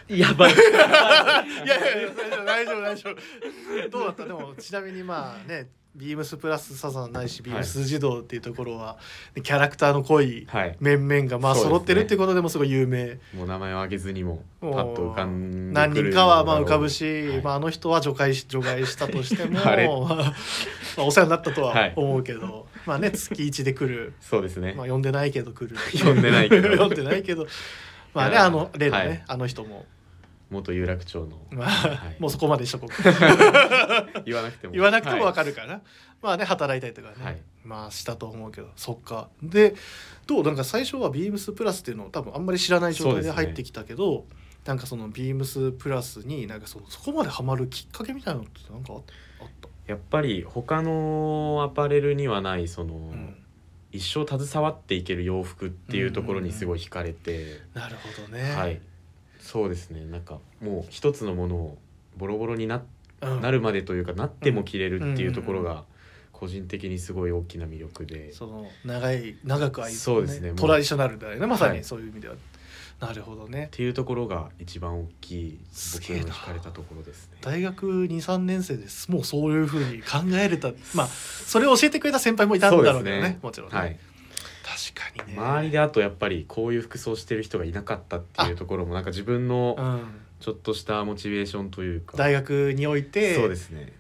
[0.09, 0.53] やばい。
[0.55, 2.11] いやいやいや
[2.47, 3.91] 大丈夫大丈夫。
[3.91, 4.25] どうだった？
[4.27, 8.97] でもちなみにまあねビームスプラスサザンないしビームス児童っていうところは、
[9.43, 10.77] キャラクターの濃いはい。
[10.79, 11.71] 面々がまあそうですね。
[11.71, 13.19] 揃ってるっていうことでもすごい有名。
[13.35, 17.43] もう名前を挙げずにもパッと浮かんで何くる人かはまあ浮かぶし、はい。
[17.43, 19.89] まあ、あの人は除外し除外したとしてもあれ
[20.97, 21.93] まあお世話になったとははい。
[21.97, 25.77] 思うけど、まあね月一で来る、そうですね、まあ、呼んでないけど来る。
[26.05, 26.79] 呼んでないけど。
[26.79, 27.49] 呼んでないけど。
[28.15, 29.25] まあねあの例のね、はい。
[29.27, 29.87] あの人も、
[30.51, 31.39] 元有楽町の。
[31.51, 32.17] まあはい。
[32.19, 32.91] もうそこまでしとこう
[34.27, 34.73] 言わなくても。
[34.73, 35.81] 言わなくてもは分かるから、
[36.21, 37.39] まあね働いたりとかね、はい。
[37.65, 38.69] まあしたと思うけど。
[38.77, 39.29] そっか。
[39.43, 39.75] で
[40.27, 40.43] どう？
[40.45, 44.27] なんか最初はビームスプラスっていうのを多分あんまり知らない状態で入ってきたけど、
[44.65, 49.69] なんかそのビームスプラスになんかそのそこまでハマるきっかけみたいなのってなんかああった？
[49.87, 53.37] やっぱり他のアパレルにはないその、うん。
[53.93, 58.53] 一生携わっていける洋服っていうところにすごい惹かれて、なるほどね。
[58.55, 58.81] はい
[59.41, 60.05] そうですね。
[60.05, 61.79] なんかもう一つのものを
[62.17, 62.83] ボロボロにな
[63.21, 63.41] うん。
[63.41, 65.85] なるまでというかなっても着れるっていうところうんが
[66.33, 70.53] 個人的にすごい大きな魅力で、その長い長く愛そうですね。
[70.57, 71.47] トラディショナルだよね。
[71.47, 71.85] まさにはい。
[71.85, 72.35] そういう意味では。
[73.01, 73.67] なるほどね。
[73.67, 73.69] っ。
[73.71, 75.59] ていうところが一番大きい
[75.95, 77.39] 僕の惹かれたところですね。
[77.43, 79.11] 大学23年生です。
[79.11, 80.71] もうそういうふうに考えれた。
[80.95, 83.23] まあそれを教えてくれた先輩もいたんだろうけどね。
[83.23, 83.39] ね。
[83.43, 83.99] もちろんね、はい、
[84.95, 85.39] 確かにね。
[85.39, 93.93] 周りであとやっぱりこういう服装してる人がいなかったっていうところもなんか自分のうん、ちょっとしたモチベーションというか、大学においてそうですね。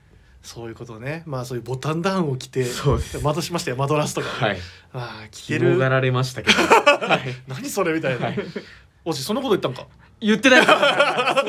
[0.42, 1.22] そういうことね。
[1.26, 3.20] まあそういうボタンダウンを着てそうです。
[3.22, 4.58] 窓しましたよマドラスとかね、はい。
[4.92, 5.60] まあ着てる。
[5.60, 8.38] 広がられましたけど、はい、何それみたいな、はい。
[9.04, 9.90] おしそんなこと言ったんか？
[10.20, 10.76] 言ってないそっ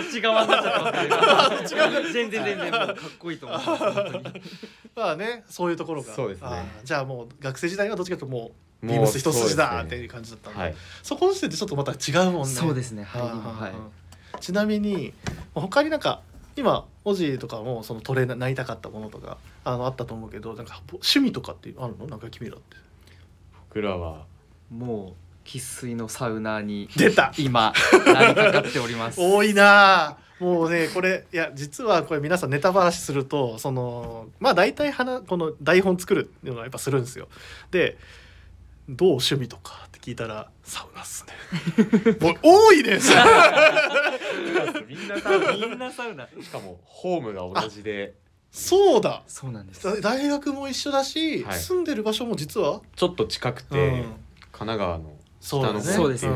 [0.10, 3.60] ち側になっちゃってますね全然全然もうかっこいいと思い
[4.96, 6.14] まあねそういうところが。
[6.14, 6.50] そうですね。
[6.86, 8.52] じゃあもう学生時代はどっちかというともう
[8.84, 10.60] ビームス一筋だっていう感じだったんで。
[10.60, 10.76] はい。
[11.04, 12.54] そこの時点でちょっとまた違うもんね。
[12.54, 13.74] そうですね入りもははい。
[14.40, 15.14] ちなみに
[15.54, 16.22] 他になんか
[16.56, 22.08] 今オジとかもそのトレーナーなりたかったものとかあのあったと思うけどなんか趣味とかってあるの？
[22.08, 22.78] なんか君らって。
[23.70, 24.26] 僕らは
[24.70, 25.14] もう
[25.44, 27.74] 生粋のサウナーに出た今
[28.06, 37.28] なりかかっております多いなあもうねこれいや実はこれ皆さんネタばらしするとそのまあ大体花この台本作るっていうのはやっぱするんですよ。
[37.72, 37.98] で
[38.90, 41.34] どう趣味とかって聞いたらサウナっすね。
[42.20, 43.00] もう多いね
[44.88, 45.54] みんなサウナ。
[45.54, 46.28] みんなサウナ。
[46.42, 48.16] しかもホームが同じで。
[48.52, 49.24] そうだ。
[49.28, 49.84] そうなんです。
[49.84, 51.60] だ大学も一緒だし、はい。
[51.60, 53.94] 住んでる場所も実は、ちょっと近くて、うん。
[54.52, 56.34] 神奈川の下の方ですね。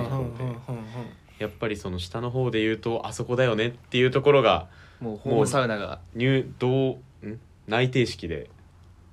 [1.39, 4.69] やっぱりその下の方で言うとあそこだよねっていうところが
[5.01, 7.39] もうホームサウナが、入道ん？
[7.67, 8.49] 内定式で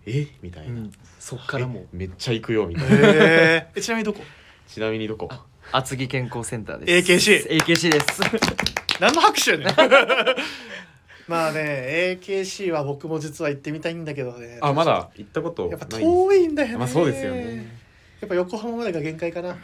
[0.07, 0.27] え？
[0.43, 0.93] みたいな、うん。
[1.19, 1.83] そっからもう。
[1.85, 1.87] え？
[1.93, 2.97] めっちゃ行くよみたいな。
[2.97, 3.79] へー。
[3.79, 4.21] えちなみにどこ？
[4.69, 5.29] ちなみにどこ？
[5.31, 7.13] あ厚木健康センターです。
[7.13, 8.21] AKC AKC です。
[9.01, 9.67] 何の拍手やねん。
[11.29, 14.59] まあね AKC は僕も実は行ってみたいんだけどね。
[14.61, 16.77] あまだ行ったことやっぱ遠いんだよね。
[16.79, 17.57] まあそうですよね。
[17.57, 17.63] や
[18.27, 19.51] っぱ横浜までが限界かな。
[19.51, 19.59] はい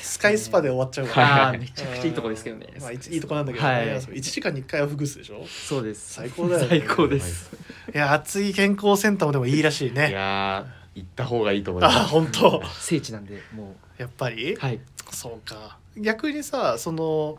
[0.00, 2.66] スカイスパで終わっちゃうから、はめちゃくちゃいいとこですけどね。
[2.80, 3.86] まあ、いいいとこなんだけどね、はい。
[3.86, 5.46] 1時間に1回はほぐすでしょ。
[5.46, 6.14] そうです。
[6.14, 6.68] 最高だよね。
[6.68, 7.50] 最高です。
[7.94, 11.96] いや熱い健康センターもでもいいらしいいねやー行った方がいいと思います。
[11.96, 12.62] あ本当。
[12.78, 14.80] 聖地なんでもやっぱり、うはい。
[15.10, 15.78] そうか。
[15.96, 17.38] 逆にさその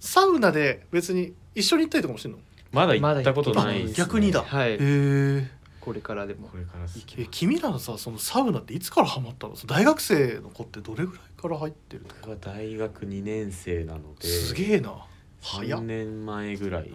[0.00, 2.38] サウナで別に一緒に行ったりとかもしてんの？
[2.72, 4.42] まだ行ったことないです、ね、逆にだ。
[4.42, 4.72] はい。
[4.72, 5.50] へえ
[5.80, 6.48] これからでも。
[6.48, 9.54] これからですえ君らのさそのサウナっていつからハマったの？
[9.66, 12.20] 大学生の子ってどれぐらいから入ってるとか？
[12.22, 14.94] 僕は大学2年生なのですげえな。
[15.40, 16.94] 早3っ年前ぐらいです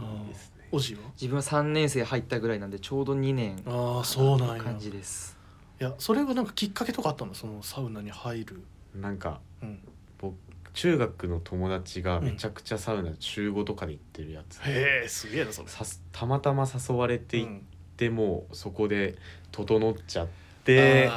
[0.58, 0.68] ね。
[0.72, 1.02] おじは？
[1.20, 4.64] 自分は3年生入ったぐらいなんでちょうど2年ああそうなんや。
[4.64, 5.38] 感じです。
[5.82, 7.34] いやそれはなんかきっかけとかあったの？
[7.34, 8.64] そのサウナに入る。
[8.94, 9.80] なんかうん。
[10.18, 10.36] 僕
[10.74, 15.70] 中学の友達がめちゃくちゃサウナ週5とかで行ってるやつ、へえすげえなそれ。
[15.70, 17.52] さすたまたま誘われて行っ
[17.96, 19.16] うんても、そこで
[19.54, 20.28] 整っちゃっ
[20.66, 21.10] て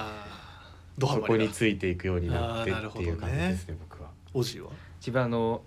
[1.00, 4.10] そこについていくようになってっていう感じですね僕は。
[4.32, 4.70] おじは？
[5.00, 5.62] 自分あの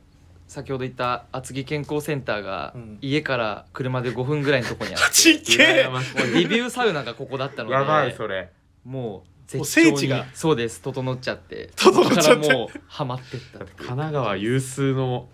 [0.48, 2.98] 先ほど言った厚木健康センターがうん。
[3.02, 5.84] 家から車で5分ぐらいのとこにあって
[6.32, 8.50] うリビューサウナがここだったのでやばいそれ。
[8.86, 10.26] もうもう絶頂に聖地が。
[10.34, 12.44] そうです整っちゃって整っちゃって。
[12.44, 15.28] そこからもうハマってっただって神奈川有数の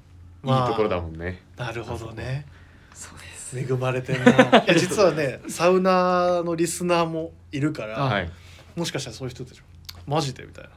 [0.43, 2.45] いいところだもんね、なるほどね
[2.93, 3.19] そう。
[3.19, 4.31] です恵まれてんな。
[4.65, 8.29] いや実はねサウナのリスナーもいるから、はい。
[8.75, 9.65] もしかしたらそういう人たちも
[10.05, 10.69] マジでみたいな。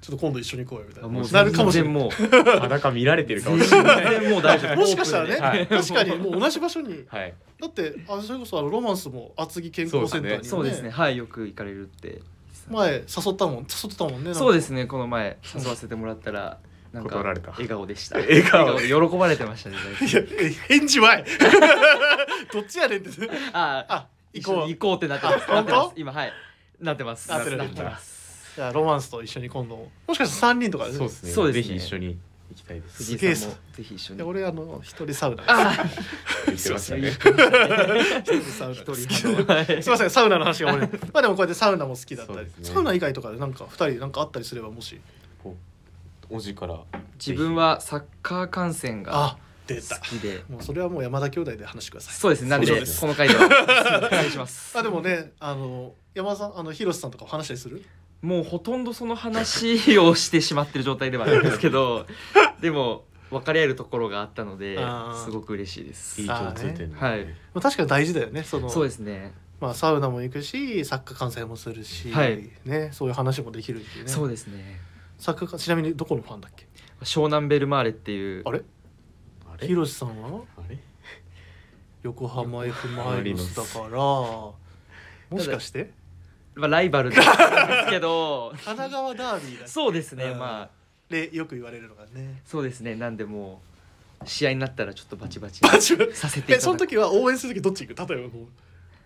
[0.00, 1.08] ちょっと今度一緒に行こうよみたいな。
[1.08, 2.10] もうなるかもしれない。
[2.10, 4.20] 全然もう裸見られてるかも全しれない。
[4.20, 4.76] 然もう大丈夫。
[4.76, 5.66] もしかしたらね、はい。
[5.68, 7.04] 確かにもう同じ場所に。
[7.06, 7.34] はい。
[7.60, 10.48] だってあそれこそあのロマンスも厚木健康センターにもね。
[10.48, 10.90] そうですね。
[10.90, 12.20] はいよく行かれるって。
[12.68, 14.38] 前誘ったもん誘ってたもんねなんか。
[14.40, 14.86] そうですね。
[14.86, 16.58] この前誘わせてもらったら
[16.92, 17.52] なんか断られた。
[17.52, 18.18] 笑顔でした。
[18.20, 18.78] 笑顔。
[18.78, 21.24] で喜ばれてましたね大い返事はい。
[22.52, 23.10] どっちやねんって。
[23.10, 24.68] 体ああ一行こう。
[24.68, 25.44] 行こうってなってます。
[25.50, 25.84] あなってます。
[25.84, 26.32] 本当今はい。
[26.80, 27.30] なってます。
[27.30, 27.56] なってる。
[27.56, 28.52] なってます。
[28.56, 29.76] じゃあロマンスと一緒に今度。
[30.06, 31.30] もしかしたら3人とかそうですね。
[31.32, 31.74] そうですね。
[31.74, 32.18] ぜひ一緒に
[32.50, 32.96] 行きたいです。
[32.98, 33.56] 藤井さんも。
[33.72, 34.18] ぜひ一緒に。
[34.18, 35.74] で俺あの一人サウナあ
[36.46, 37.08] 言ってましたね。
[37.08, 39.90] 一人サウナ一です い。
[39.90, 42.46] ませんサウナの話が俺まあでもこうやってサウナも好きだったり、ね。
[42.62, 45.00] サウナ以外とかでなんか二人なんかあったりすればもし
[46.32, 46.80] おじから。
[47.14, 49.96] 自分はサッカー観戦があ出た。
[49.96, 50.44] 好きで。
[50.48, 52.14] もうそれはもう山田兄弟で話してください。
[52.14, 53.44] そうですねなんでこの回では。
[54.08, 54.76] お願いします。
[54.78, 57.84] あでもねあの山田さんあの広瀬さんとか話したりする？
[58.22, 62.06] もうほとんどその話をしてしまってる状態ではあるんですけど
[62.62, 64.78] でも分かり合えるところがあったので
[65.24, 66.20] すごく嬉しいです。
[66.20, 67.24] いい共通点はい。
[67.24, 68.68] まあ確かに大事だよねその。
[68.68, 69.32] そうですね。
[69.60, 72.50] まあサウナも行くしサッカー観戦もするし、はい。
[72.64, 74.06] ねそういう話もできるしね。
[74.06, 74.80] そうですね
[75.22, 76.66] サッカー観ちなみにどこのファンだっけ？
[77.02, 78.62] 湘南ベルマーレっていうあれ？
[79.48, 79.68] あれ？
[79.68, 80.40] 広瀬さんは？
[80.56, 80.76] あれ？
[82.02, 83.96] 横浜 F・ マイノスだから。
[83.98, 84.56] も
[85.38, 85.92] しかして？
[86.56, 87.22] まあ、ライバルなんで
[87.84, 88.50] すけど。
[88.66, 90.38] 神奈川ダービーだそうですねうん。
[90.40, 90.70] まあ。
[91.08, 92.42] でよく言われるのがね。
[92.44, 93.62] そうですねなんでも
[94.24, 96.14] う試合になったらちょっとバチバチバチバチ。
[96.16, 98.08] させていえその時は応援する時どっち行く？
[98.12, 98.46] 例えばもう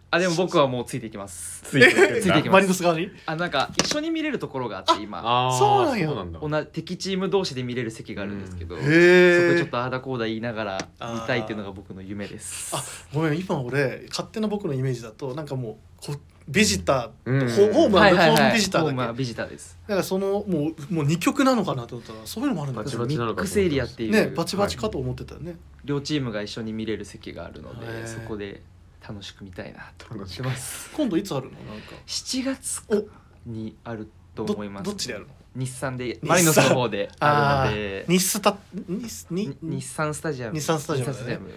[0.09, 1.63] あでも僕はもうついていきます。
[1.65, 2.51] ついてくついていきます。
[2.51, 3.11] マリノス側に？
[3.27, 5.21] あなんか一緒に見れるところがあって今。
[5.25, 6.07] あーそうなんや。
[6.07, 6.41] そうなんだ。
[6.41, 12.75] 同じ敵チーム同士で見れる席があるんですけど、へそこちょっとああだこうだ言いながら見たいっていうのが僕の夢です。
[12.77, 16.17] あごめん今俺勝手な僕のイメージだとなんかもうこ
[16.49, 17.73] ビジター、うん。
[17.73, 18.91] ホホームはホームビジターだっけ？
[18.91, 19.77] ホームはビジターです。
[19.89, 22.83] だからそのもうもう二極なのかなと思ったらそういうのもあるんだ。
[22.85, 28.03] バチねバチなのかミックスエリアっていう、ねバチバチかと思ってたよね、両チームが一緒に見れる席があるのへー。
[28.03, 28.63] でそこで
[29.07, 30.15] 楽しく見たいなと。
[30.15, 30.91] 思ってます。
[30.95, 31.53] 今度いつあるの？
[31.53, 31.95] なんか。
[32.07, 33.05] 7月お
[33.49, 34.85] にあるとど思います。
[34.85, 35.35] どっちでやるの？
[35.55, 38.07] 日産でマリノスの方であるので。
[38.09, 40.55] 日スタ日にに日産スタジアム。
[40.55, 41.27] 日産スタジアムだね。
[41.27, 41.53] 日産スタジアム。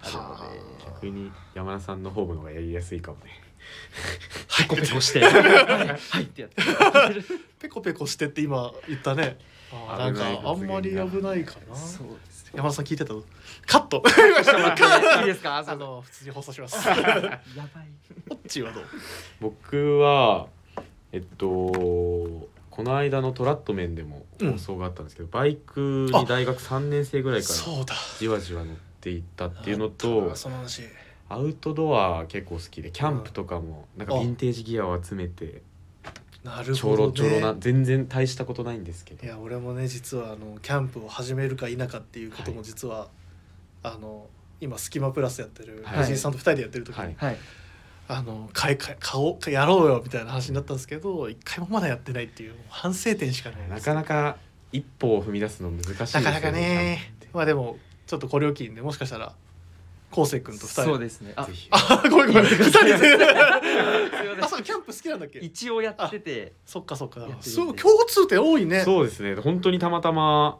[0.00, 0.08] あ。
[0.08, 0.60] るのはで。
[0.86, 3.30] 逆に山田さんのホームの方がやりやすいかもね。
[4.58, 5.20] ペコペコして。
[5.20, 5.32] はい。
[5.32, 6.62] はいってやって。
[7.60, 9.38] ペコペコしてって今言ったね。
[9.98, 11.76] なんかあんまり危ないかな。
[11.76, 12.06] そう
[12.54, 13.14] 山田さん聞いてた？
[13.66, 14.02] カット。
[15.18, 15.58] いいですか？
[15.66, 16.88] あの普通に放送します。
[16.88, 17.38] やばい。
[18.28, 18.84] こっちはどう？
[19.40, 20.46] 僕は
[21.12, 27.94] えっとここの間のトラット面でもうん放送があったんですけど、バイクに大学3年生ぐらいからそうだ。
[28.18, 30.82] じわじわ乗っていったっていうのとなその話。
[31.30, 35.60] アウトドア結構好きでキャンプとかもなんかあヴィンテージギアを集めて
[36.44, 39.24] なるちょほど、ね、ろちょろな全然大したことないんですけど。
[39.24, 43.08] いや俺もね実はあのキャンプを始めるか否かっていうことも実は、
[43.82, 44.26] あの
[44.60, 45.98] 今スキマプラスやってるはい。
[46.00, 47.14] 藤井さんと二人でやってる時に、はい。
[47.18, 47.36] はい。
[48.10, 54.38] あの買い買い買おうやろうよみたいな話になったんですけど一回もまだやってないっていう反省点しかないなかなか
[54.72, 57.12] 一歩を踏み出すの難しいですよなかなかね。
[57.34, 59.34] まあでもちょっとこれを機にねもしかしたら
[60.10, 60.82] 昴生君と二人。
[60.84, 61.32] そうですね。
[61.36, 61.68] あぜひ。
[61.70, 62.44] あごめんごめん。
[62.46, 63.26] 二人で。
[64.40, 65.40] あそうキャンプ好きなんだっけ？
[65.40, 66.52] ん一応やってて。
[66.64, 67.20] そっかそっか。
[67.20, 68.82] やってるんでそう共通点多いね。
[68.84, 69.34] そうですね。
[69.36, 70.58] 本当にたまたま。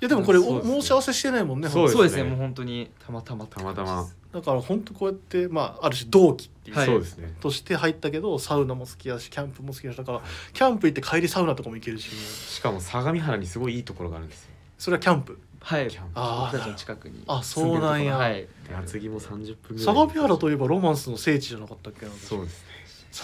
[0.00, 0.80] いやでもこれ、そうですね。
[0.80, 1.96] 申し合わせしてないもんねそうですね。
[1.96, 2.22] そうですね。
[2.24, 4.08] もう本当にたまたまってたまたま。
[4.32, 6.86] だから本当こうやってまあある種同期っていう、はい。
[6.86, 10.20] そうですねとして入ったけどサウナも好きだしキャンプも好きだしだから
[10.52, 12.10] キャンプ行って帰りサウナとかも行けるし。
[12.10, 15.38] しかも相模原にすごいいいところがあるんですよそれはキャンプ？
[15.60, 15.88] はい。
[15.88, 16.10] キャンプ。
[16.14, 16.52] あー。
[16.52, 17.22] 僕たちの近くに。
[17.26, 18.16] あそうなんや。
[18.16, 18.46] はい。
[18.68, 19.36] で厚木も30分
[19.70, 19.84] ぐらい。
[19.84, 22.68] 相模原といえばロマンスの聖地じゃなかったっけなそうですね。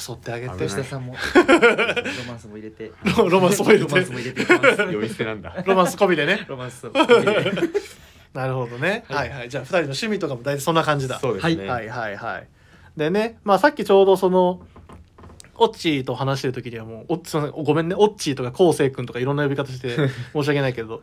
[0.09, 0.67] 誘ってあげて。
[0.67, 1.15] 吉田さんも。
[1.37, 2.93] ロマンスも入れて。
[3.17, 4.93] ロロマンスも入れロマンスもて入れていきます。
[4.93, 5.63] 呼び捨てなんだ。
[5.65, 6.45] ロマンス込みでね。
[6.49, 7.71] ロマンスを入れて
[8.33, 9.49] なるほどね、は、はいいはい。
[9.49, 11.21] じゃあ2人の趣味とかも大体そんな感じだ。
[11.21, 11.69] そうですね。
[11.69, 12.49] はいはいはい
[12.97, 14.61] でねまあさっきちょうどその
[15.57, 17.65] オッチーと話してる時にはもうおすいません。
[17.65, 17.95] ごめんね。
[17.97, 19.97] オッチーとか昴生君とかいろんな呼び方して
[20.33, 21.03] 申し訳ないけど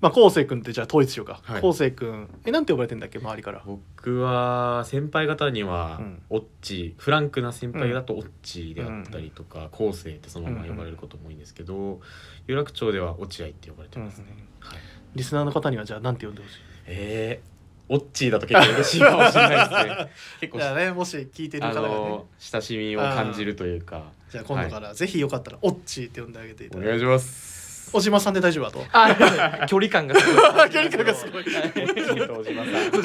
[0.00, 1.40] まあ昴生君ってじゃあ統一しようか。
[1.42, 1.60] はい。
[1.60, 3.18] 昴生君えなんて呼ばれてんだっけ？
[3.18, 3.62] 周りから。
[3.66, 6.22] 僕は先輩方にはうん。
[6.30, 12.00] オッチフランクな先輩だとオッチであったりとか後世ってそのまま呼ばれることも多いんですけど
[12.46, 14.24] 有楽町では落合って呼ばれてますね、
[14.60, 14.78] はい、
[15.16, 16.58] リスナーの方にはじゃあなんて呼んでほしい？
[16.86, 20.12] えー、オッチだと結構嬉しいかもしれないですね。
[20.40, 21.94] 結構じゃあねもし聞いてるあ方がね。
[21.94, 24.12] の親しみを感じるというか。
[24.30, 26.88] じゃあ今度からぜひよかったらオッチーって呼んであげていただいて。
[26.88, 27.57] お願いします
[27.92, 28.84] 小島さんで大丈夫だと。
[28.92, 30.70] あ距離感がすごい。
[30.70, 31.44] 距離感がすごい。
[31.44, 31.54] 小
[32.44, 33.00] 島さん。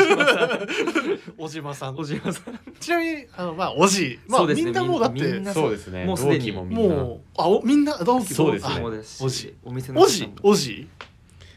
[1.37, 1.95] 小島さん。
[1.95, 2.59] 小島さん。
[2.79, 4.13] ちなみにあのまあおじ。
[4.13, 4.63] いまあそうですね。
[4.65, 5.71] みんなもうだってそう。
[5.71, 6.05] ですね。
[6.05, 6.39] もうすでに。
[6.39, 6.95] 同期もみんな。
[6.95, 8.59] もうあおみんな同期そうで
[9.03, 9.55] すおじ。
[9.63, 10.87] お店のおじおじ？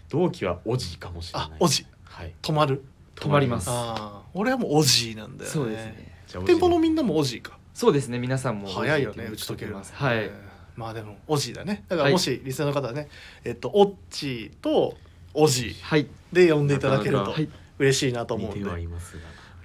[0.09, 1.49] 同期はおじかもしれない。
[1.51, 1.87] あおじ。
[2.05, 2.33] はい。
[2.43, 2.83] 泊まる？
[3.15, 3.69] 泊まります。
[3.71, 5.53] ああ俺はもうおじなんだよね。
[5.53, 6.17] そうですね。
[6.45, 7.59] 店舗のみんなもおじか。
[7.75, 8.19] そうですね。
[8.19, 9.29] 皆さんも早いよね。
[9.33, 9.93] 打ち解けるます。
[9.95, 10.17] はい。
[10.19, 10.46] えー
[10.77, 11.85] まあでもおじだね。
[11.89, 12.13] だからはい。
[12.13, 13.09] もしリスナーの方はね
[13.45, 14.95] えっとおっちと
[15.35, 16.07] おじはい。
[16.33, 17.35] で呼んでいただけると
[17.79, 18.87] 嬉しいなと思うんで。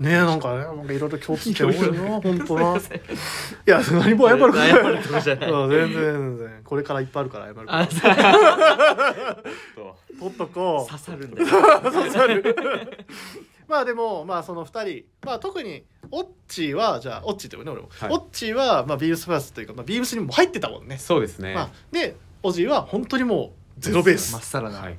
[0.01, 2.09] ねえなんかねなんかいろいろ共通点多いな。
[2.21, 2.75] 本当な。
[2.79, 2.81] い
[3.67, 4.71] や何も謝ることない。
[4.71, 5.39] 全然
[5.93, 6.61] 全然。
[6.63, 7.87] これからいっぱいあるから謝るからあ
[9.75, 9.97] と。
[10.19, 10.91] 取っとこう。
[10.91, 11.47] 刺さるんだよ。
[11.91, 12.55] 刺さる
[13.71, 18.11] まあでもまあその2人まあ特にオッチーはじゃあオッチーって呼ぶね俺も、はい。
[18.11, 24.33] オッチーはまあビームスプラスというか、まあ、ビームスにも入ってたもんね、そうですね、まあ、でオジーは本当にもうゼロベース。
[24.33, 24.97] まっさらな、はい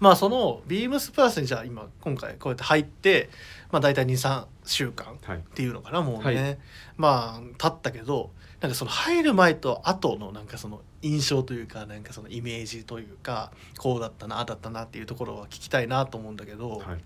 [0.00, 3.30] まあそのビームスプラスにじゃあ今今回こうやって入って
[3.70, 6.58] まあ大体23週間はいっていうのかなもうね、はい。
[6.96, 16.98] まあ経ったけどなんかその入る前と後のなんかその印象というかなんかそのイメージというかこうだったなああだったなっていうところは聞きたいなと思うんだけど、はい。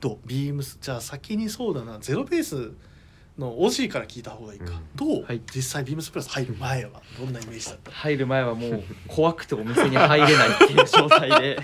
[0.00, 0.18] どう？
[0.24, 2.72] ビームスじゃあ先にそうだなゼロベース
[3.38, 4.80] のオジーから聞いた方がいいか、うん。
[4.94, 5.40] どう、はい。
[5.54, 6.90] 実際ビームスプラス入る前は。
[7.18, 7.90] どんなイメージだった？
[7.90, 11.58] 入る前はもう怖くてお店に入れないっていう状態で。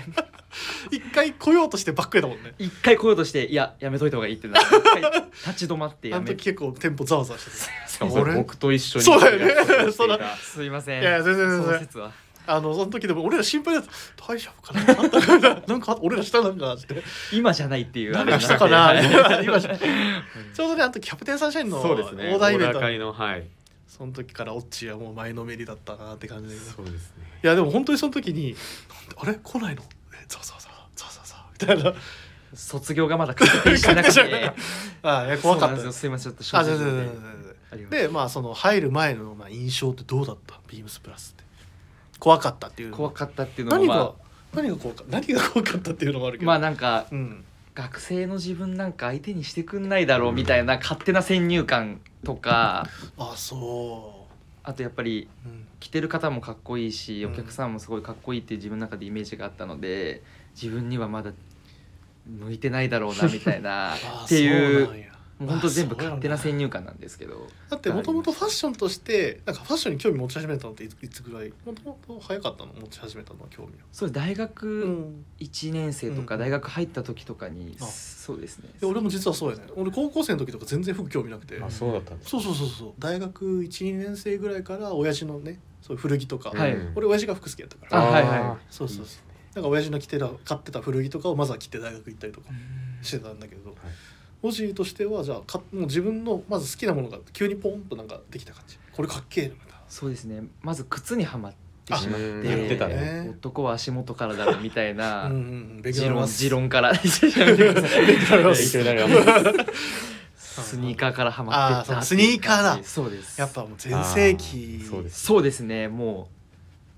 [0.91, 2.53] 一回来ようとしてばっかりだもんね。
[2.57, 5.01] 一回来ようとしていややめといた方がいいってなって一回
[5.47, 7.51] 立ち止まってあの時結構テンポざわざわして
[7.91, 8.31] しかもそれ？
[8.31, 9.91] 俺僕と一緒に そうだよね
[10.41, 11.01] すいません。
[11.01, 11.65] いや全然全然。
[11.65, 12.09] その説は。
[12.09, 12.13] た
[12.47, 14.25] あのその時でも俺ら心配だった。
[14.33, 15.61] 大丈夫かな？
[15.67, 17.03] なんか俺らしたなんかって。
[17.33, 18.13] 今じゃないっていう。
[18.13, 18.87] なんかしたかな？
[18.87, 19.77] あれになって今じゃ
[20.53, 22.31] ちょうどねあの時キャプテンサンシャインのそうですね。
[22.33, 23.47] オーダーイベントのはい。
[23.87, 27.23] その時からオッチーはもう前のめりだったなって感じでいそうですね。
[27.41, 28.55] やでも本当にその時に
[29.17, 29.33] あれ？
[29.35, 29.83] 来ないの？
[30.13, 31.99] えそうそうそうそうそうそうみたいな。
[32.53, 34.51] 卒業がまだ確定してなくて。
[35.03, 35.83] あいや怖かった。
[35.83, 40.59] ですいませんちょっと正あ直でまあその入る前のまあ印象ってどうだった？
[40.69, 41.43] ビームスプラスって
[42.19, 42.97] 怖かったっていうの。
[42.97, 44.15] 怖かったっていうのも何が、ま
[44.55, 46.51] 何が怖か何が怖かったっていうのもあるけど。
[46.51, 47.43] あまあなんかうん。
[47.75, 52.87] 学生の自分なんか相手にしてくんないだろうみたいな勝手な先入観とか。
[53.17, 54.25] あそ
[54.63, 57.33] あとやっぱりう、うん、着てる方もかっこいいしうん。
[57.33, 60.23] お客さんもすごいかっこいいっていう自分の中でイメージがあったので
[60.59, 61.31] 自分にはまだ
[62.27, 65.06] 向いてないだろうなみたいな あっていうそうなんや
[65.39, 67.47] もうほんと全部勝手な先入観なんですけど。
[67.69, 71.53] だってもともとファッションとしてなんかファッションに興味持ち始めたのっていついつぐらい？
[71.65, 73.85] もともと早かったの持ち始めたのは興味は？
[73.91, 75.25] そう大う学ん。
[75.39, 77.85] 1年生とうんか大学入った時とかにあ。
[77.85, 78.69] そうですね。
[78.79, 81.61] で俺も実はそうやね俺高校生の時とか全然服興味なくて。
[81.61, 82.93] あそうだったんですそうそうそうそう。
[82.97, 86.73] 大学12年生ぐらいから親父のねそういう古着とか、はい。
[86.73, 88.01] うん俺親父が服好きやったから。
[88.01, 88.65] あはいはい。
[88.69, 89.27] そうそうそう。
[89.55, 93.03] なんか親父の着てた買ってた古着とかをまずは着て大学行ったりとかうん。
[93.03, 93.75] してたんだけど、
[94.41, 98.77] おじとしてはじゃあかもう自分のまず好きなものが急にポンとなんかできた感じ。
[98.91, 99.65] これかっけえなみた。
[99.65, 100.43] いなそうですね。
[100.61, 101.53] まず靴にはまっ
[101.85, 105.41] てしまっうんて言ってたね男は足元からだろみたいな うんうんう
[105.79, 105.81] ん。
[105.81, 106.93] 勉強持論持論から。
[107.03, 107.25] ス
[110.77, 112.79] ニーカーからはまってったスニーカーだ。
[112.83, 113.39] そうです。
[113.39, 114.83] やっぱもう全盛期。
[114.87, 115.25] そうです。
[115.25, 116.29] そうですねも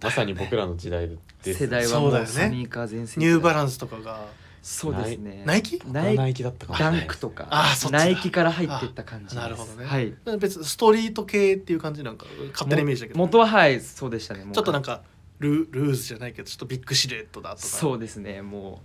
[0.01, 2.29] まさに僕らの時代うです世代はもそうだよね。
[2.29, 4.27] うスニーカー全盛ニューバンランスとかが
[4.61, 5.43] そうですね。
[5.45, 5.81] ナイキ？
[5.91, 6.77] ナイナイキだったかも。
[6.77, 7.99] しれダないンクとかあーそっちだ。
[7.99, 9.39] ナイキから入ってった感じです。
[9.39, 9.85] あなるほどね。
[9.85, 10.13] はい。
[10.39, 13.19] 別にストリート系っていう感じなんか勝手なイメージだけど。
[13.19, 14.53] 元ははいそうでしたねもう。
[14.53, 15.01] ちょっとなんか
[15.39, 17.67] ルルーズじゃないけどちょっとビッグシルエットだとか。
[17.67, 18.81] そうですねも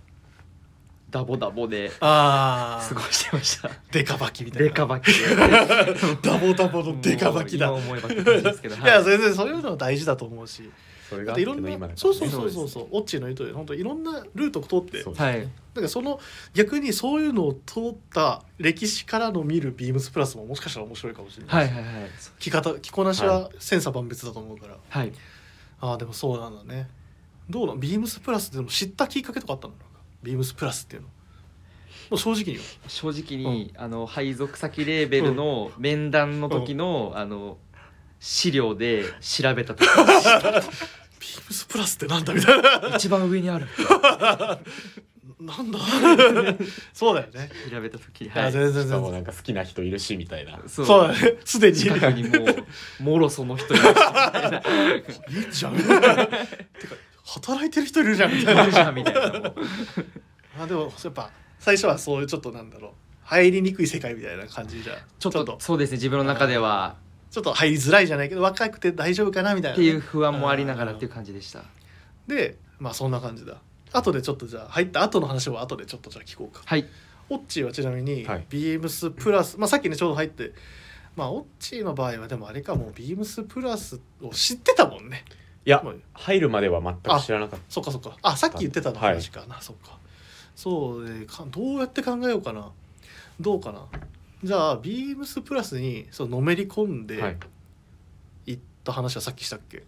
[1.09, 3.69] うダボダボでああ過ごしてました。
[3.91, 4.67] デカバキみたいな。
[4.69, 5.35] デカバキで。
[6.21, 7.69] ダボダボのデカバキだ。
[7.71, 8.79] もう今思えばって感じですけどい。
[8.79, 10.69] やはい全然そういうのは大事だと思うし
[11.09, 12.69] それだっていろんなそうそうそうそう。
[12.69, 16.19] そうオッチーの言うとり本当いろんなルートを通ってそうはいだからその
[16.53, 22.09] 逆にそういうのを通った歴史からの見るビームスプラスももしかしたら面白いかもしれないしはいはいはい。
[22.39, 25.11] 着方着こなしは千差万別だと思うから、はい。
[25.81, 26.89] ああでもそうなんだね。
[27.49, 29.73] どうなのビームスプラスでも知ったきっかけとかあったの？
[29.73, 29.85] なんか？
[30.23, 31.07] ビームスプラスっていうの。
[32.09, 37.57] もう正直によ正直に、あの配属先レーベルの面談の時の、あの
[38.27, 42.95] 資料で調べた時ビームスプラスってなんだみたいな。
[42.95, 43.67] 一番上にある。
[45.39, 45.79] なんだ？
[46.91, 47.51] そうだよね。
[47.69, 48.43] 調べた時いはい。
[48.45, 48.83] や全然。
[48.85, 50.59] しかも全然なんか好きな人いるしみたいな。
[50.65, 51.37] そそうだね。
[51.45, 51.77] すでに。
[51.77, 52.45] い近くにも
[52.99, 54.57] うもろその人いましたみたいな。
[54.57, 54.63] い
[55.51, 55.75] じゃん。
[55.75, 56.27] てか
[57.25, 58.63] 働いてる人いるじゃんみたいな。
[58.63, 59.21] いるじゃんみたいな。
[60.59, 62.91] あでもやっぱ最初はそういうちょっとなんだろう。
[63.21, 65.57] 入りにくい世界みたいな感じじゃちょっと。
[65.59, 65.97] そうですね。
[65.97, 66.95] 自分の中では
[67.35, 71.63] ちょっと入りづらいじゃないけど若くて大丈夫かなみたいなね、っていう不安もありながらっていう感じでした。
[72.27, 73.57] でまあそんな感じだ。
[73.91, 76.61] 後でちょっとじゃあ入った後の話を後でちょっとじゃあ聞こうか。
[76.65, 76.87] はい。
[77.29, 78.45] オッチーはちなみにはい。
[78.49, 80.53] ビームスプラス、まあさっきねちょうど入って
[81.17, 85.25] まあオッチーの場合はでもあれかもうビームスプラスを知ってたもんね。
[85.65, 86.01] いやもう。
[86.13, 88.15] 入るまでは全く知らなかっそっかそっか。
[88.21, 89.09] あさっき言ってたのはい。
[89.09, 89.45] 話か。
[89.49, 89.97] な、そっか。
[90.55, 92.71] そうでかどうやって考えようかな。
[93.41, 93.81] どうかな
[94.43, 97.37] じゃあビームスプラスにそうのめり込んたはい。
[98.45, 99.83] でいった話はさっきしたっけ、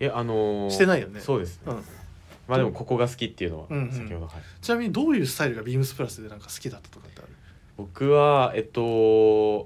[0.00, 1.20] えあのーしてないよね。
[1.20, 1.72] そうですね。
[1.72, 1.76] うん、
[2.48, 4.34] まあでもここが好きっていうのはうんうん先ほどはい。
[4.60, 7.28] ちなみにどういうスタイルがビームスプラスでなんか好きだったとかってある？
[7.78, 8.80] 僕はえっと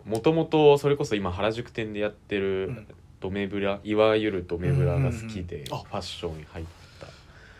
[0.04, 2.86] もともとそれこそ今原宿店でやってうるん。
[3.18, 5.82] ドメブラいわゆるドメブラが好きでうんうんうんあ。
[5.84, 6.64] ファッションに入っ
[7.00, 7.06] た。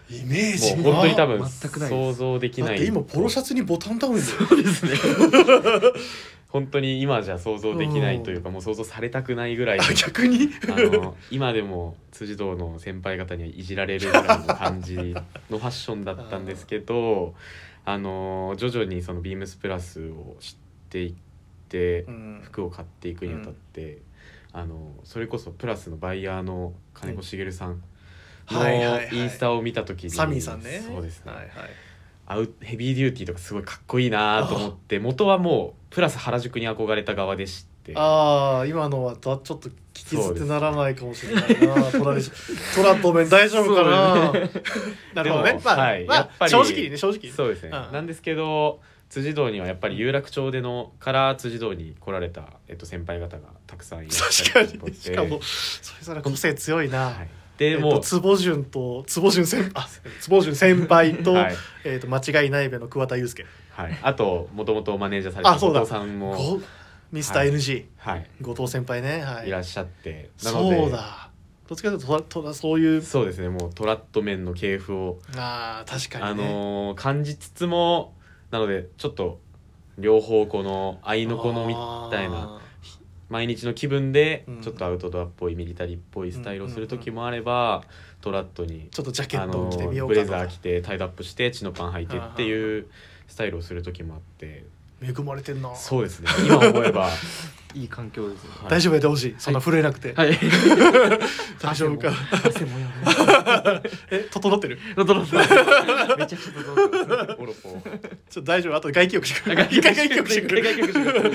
[0.08, 2.00] イメージもう本当に多分全くないです。
[2.00, 4.20] 想像できないだって今ポロシャツにボタンダウンで。
[4.20, 4.92] そうですね
[6.56, 10.48] 本当に今じゃ想像できないというかもう想像されたくないぐらい逆に？
[10.70, 17.34] あの今でも辻堂の先輩方にはいじられるぐらいの感じのファッションだったんですけど
[17.84, 20.54] あの徐々にそのビームスプラスを知っ
[20.88, 21.12] ていっ
[21.68, 22.40] てうん。
[22.42, 23.98] 服を買っていくにあたって、
[24.54, 27.82] あのそれこそプラスのバイヤーの金子茂さん
[28.50, 29.08] のはいはいはい。
[29.12, 30.82] インスタを見た時にサミーさんね。
[30.86, 31.50] そうですね、はいはい
[32.26, 37.92] アウヘビーデューティーとかすごいかっこいいなと思って元はもうプラス原宿に憧れた側でして。
[37.94, 41.74] ああ今のはだちょっと聞き捨てならないかもしれないな。
[41.92, 42.20] トラで
[42.74, 44.32] トラッドメン大丈夫かな。
[45.14, 45.60] なるほどね。
[45.64, 47.92] まあ、まあはいやっぱり正直にね正直にそうですね、うん。
[47.92, 54.96] なんですけど辻堂にはやっぱり有楽町でのから辻堂に来られた、えっと、先輩方がたくさんいらっし確かゃるのでに。
[54.96, 57.28] しかもそれぞれ個性強いな、はい、
[57.58, 59.88] でえっと坪潤と坪潤先あ
[60.20, 61.56] 坪潤先輩と,、はい。
[61.84, 63.46] えっと間違いないべの桑田祐介。
[63.70, 65.80] はい、あともともとマネージャーされたあそうだ。
[65.80, 66.60] 後藤さんも、ご
[67.12, 69.20] ミスター NG、はい、後藤先輩ね。
[69.22, 69.48] はい。
[69.48, 70.30] いらっしゃって。
[70.44, 70.76] なので。
[70.80, 71.30] そうだ。
[71.68, 73.02] どっちかというとととそういう。
[73.02, 73.48] そうですね。
[73.48, 78.14] もうトラット面の系譜を、あー確かあにね、のー感じつつも
[78.50, 79.40] なのでちょっと
[79.98, 81.74] 両方この愛の子のみ
[82.10, 82.60] たいな
[83.28, 84.60] 毎日の気分でうん。
[84.60, 87.82] ちょっとアウトドアっぽいミリタリーっぽいスタイルをする時もあれば
[88.20, 90.32] トラットにちょっとジャケットを着てみようブかとか。
[90.38, 92.86] レザー着てタイドアップしてチノパン履いてっていう
[93.28, 94.64] スタイルをする時もあって。
[95.02, 95.74] 恵まれてんな。
[95.74, 96.28] そうですね。
[96.46, 97.10] 今思えば
[97.76, 98.70] いい環境ですねはい。
[98.70, 99.34] 大丈夫やでほしい。
[99.38, 100.38] そんな震えなくて、はい。
[101.60, 102.86] 大丈夫か汗もや
[104.10, 104.78] え整ってる？
[104.96, 105.50] む整ってます。
[105.50, 107.82] めちゃくちゃ整ってますオロポちょっ
[108.32, 108.76] と大丈夫？
[108.76, 111.32] あと外気浴してくる一回外気浴してくる外気浴してくる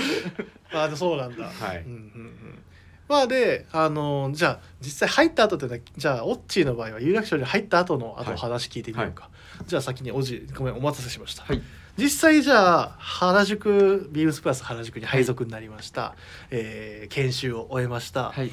[0.74, 1.46] あでそうなんだ。
[1.46, 1.78] はい。
[1.78, 2.64] うんうんうん。
[3.08, 8.40] まあであのじゃあ実際入った後ってのはじゃあオッチーの場合は有楽町に入った後の後はい。
[8.40, 9.30] 話聞いてみようか、
[9.68, 11.62] じゃあ先におじごめんお待たせしました、はい
[11.98, 16.16] 実際じゃあ原宿ビームスプラス原宿に配属になりました、
[16.50, 18.52] えー研修を終えました、はい。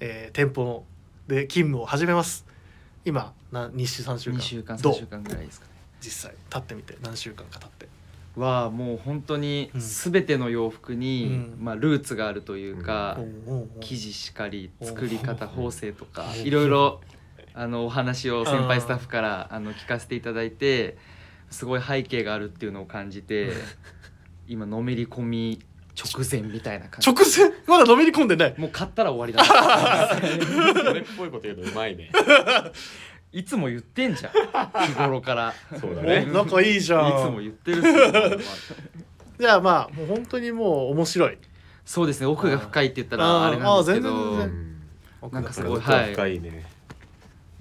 [0.00, 0.84] えー店舗の
[1.28, 2.44] で勤務を始めます。
[3.04, 4.38] 今な2週3週間。
[4.38, 5.72] 2週間どう？3週間ぐらいですかね。
[6.00, 7.88] 実際経ってみて何週間か経って。
[8.36, 9.80] はもう本当にうん。
[9.80, 11.26] 全ての洋服に、
[11.58, 11.64] うん。
[11.64, 17.00] まあ、ルーツがあるというか、おうおうおう生地しかりお作り方縫製とかおいろいろ
[17.54, 20.98] あのお話を先輩スタッフからあの聞かせていただいて
[21.50, 23.50] すごい背景があるっていうのを感じて
[24.48, 25.60] 今のめり込み
[25.96, 27.08] 直前みたいな感じ。
[27.10, 27.52] 直前？
[27.66, 28.54] まだのめり込んでない？
[28.58, 29.44] もう買ったら終わりだ
[30.84, 32.10] それっぽいこと言うとうまいね。
[33.32, 34.32] いつも言ってんじゃん。
[34.86, 35.54] 日頃から。
[35.80, 37.08] そうだおね仲いいじゃん。
[37.08, 37.82] いつも言ってる
[39.40, 41.38] じゃあまあもう本当にもう面白い。
[41.84, 42.26] そうですね。
[42.26, 44.74] 奥が深いって言ったあらーあれなんですけあー全然
[45.22, 46.12] どなんかすごいはい。
[46.12, 46.64] 深いね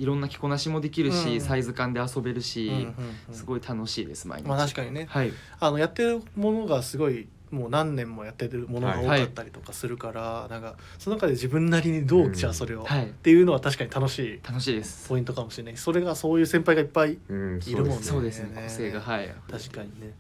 [0.04, 1.42] いろんな着こなしもできるし、うん。
[1.42, 2.82] サイズ感で遊べるし、うんうん
[3.30, 5.08] うんすごい楽しいです毎日、まあ確かにね。
[5.10, 5.32] はい。
[5.60, 13.06] あのやってるものがすごいもう何年もやってるものが多かったりとかするから、なんかその中で自分なりにどうじゃあそれを、はい。
[13.06, 15.08] っていうのは確かに楽しい楽しいです。
[15.08, 17.98] ポイントかもしれないそれがそういう先輩がいっぱいうんいるもんね。
[18.02, 18.62] そうですね。
[18.64, 19.34] 個性がはい。
[19.50, 20.14] 確かにね。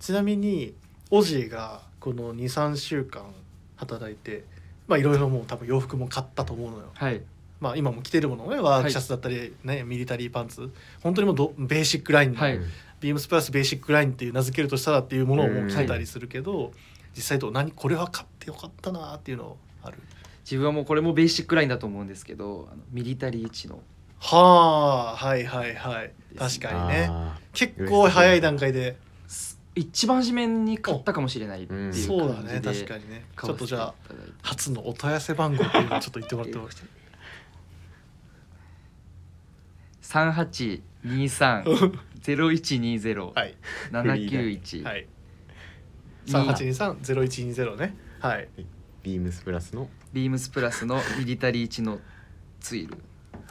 [0.00, 0.74] ちなみに
[1.10, 3.24] オジーがこの23週間
[3.76, 4.44] 働いて
[4.88, 6.84] まあいろいろもう多分洋服も買ったと思うのよ。
[6.94, 7.22] はい
[7.62, 10.72] まあ今も着てるものねワークシャツだったり、ねミリタリーパンツ。
[11.00, 12.34] 本当にもうどベーシックライン。
[12.34, 12.58] の、はい。
[13.00, 16.72] ビームスプラスベーシックラインっていう名付けるとしたらっていうものをもう着てたりするけど、
[17.16, 19.98] 実際どう何これは買ってよかったなっていうのある。
[20.44, 23.80] 自分はもうこれもベーシックラインだと思うんですけどあのミリタリー値の。
[24.18, 26.12] はあはいはいはい。
[26.36, 27.08] 確かにね。
[27.10, 28.96] あ結構早い段階で、
[29.74, 33.24] 一番初めに買ったかもしれないっていう感じでそうだね確かにね。
[33.40, 33.94] ちょっとじゃあ
[34.42, 36.68] 初のお問い合わせ番号っていうのをちょっと言ってもらっても
[40.12, 41.64] 三八二三
[42.20, 43.54] ゼロ一二ゼロはい。
[43.90, 45.06] 七九一はい。
[46.26, 47.96] 3823-0120ね。
[48.20, 48.48] はい。
[49.02, 51.98] ビームスプラスのビームスプラスのミリタリー値の
[52.60, 52.98] ツイル。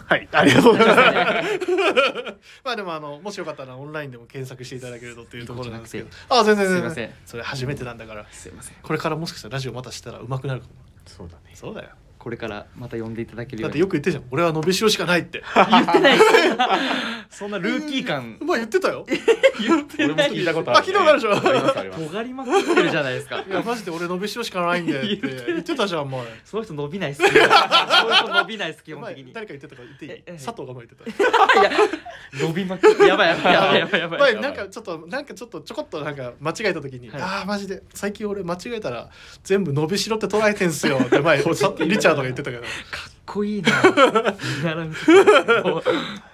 [0.06, 0.30] はい。
[0.32, 1.60] ありがとうございます。
[2.64, 6.10] まあでもあのもしよかったらオンラインでも検索していただけるとっていうところなんですけど。
[6.30, 6.78] あ全然全然。
[6.78, 7.12] すいません。
[7.26, 8.28] それ初めてなんだから。
[8.30, 8.76] すいません。
[8.84, 10.74] これからもしかしたらラジオまたしたら上手くなるかも。
[11.08, 11.56] そうだね。
[11.56, 11.90] そうだよ
[12.22, 14.26] これからまた呼んでいただけるだってようによく言ってるじゃん。
[14.30, 15.42] 俺は伸びしろしかないって。
[15.56, 16.18] 言ってない。
[16.20, 16.24] で
[17.32, 18.38] すそんなルーキー感。
[18.42, 19.06] まあ言ってたよ。
[19.60, 21.32] 言って俺もない聞いたことあ聞いたことあるでしょ。
[21.34, 22.08] ありますあります。
[22.10, 23.38] 尖りまくってるじゃないですか。
[23.48, 25.16] いやマジで俺伸びしろしかないんだよって
[25.48, 27.48] 言ってたじゃん前その人伸びないっす そういう
[28.18, 30.12] 人伸びないっす基本前的に誰か言ってたから言っていい？
[30.12, 31.12] ええ佐藤が前言って
[31.52, 31.60] た。
[31.60, 31.72] いや
[32.34, 33.08] 伸びまくって。
[33.08, 34.20] やばいやばいやばいやばいやばい。
[34.34, 37.22] 前なんかちょっとなんかちょっとちょこっとなんか間違えた時に、はい。
[37.22, 37.82] ああマジで。
[37.94, 39.10] 最近俺間違えたら
[39.44, 42.64] 全部伸びしろって捉えてんすよって前さリチャードが言ってたから。
[42.64, 43.72] かっこいいな。
[44.60, 44.92] 見習う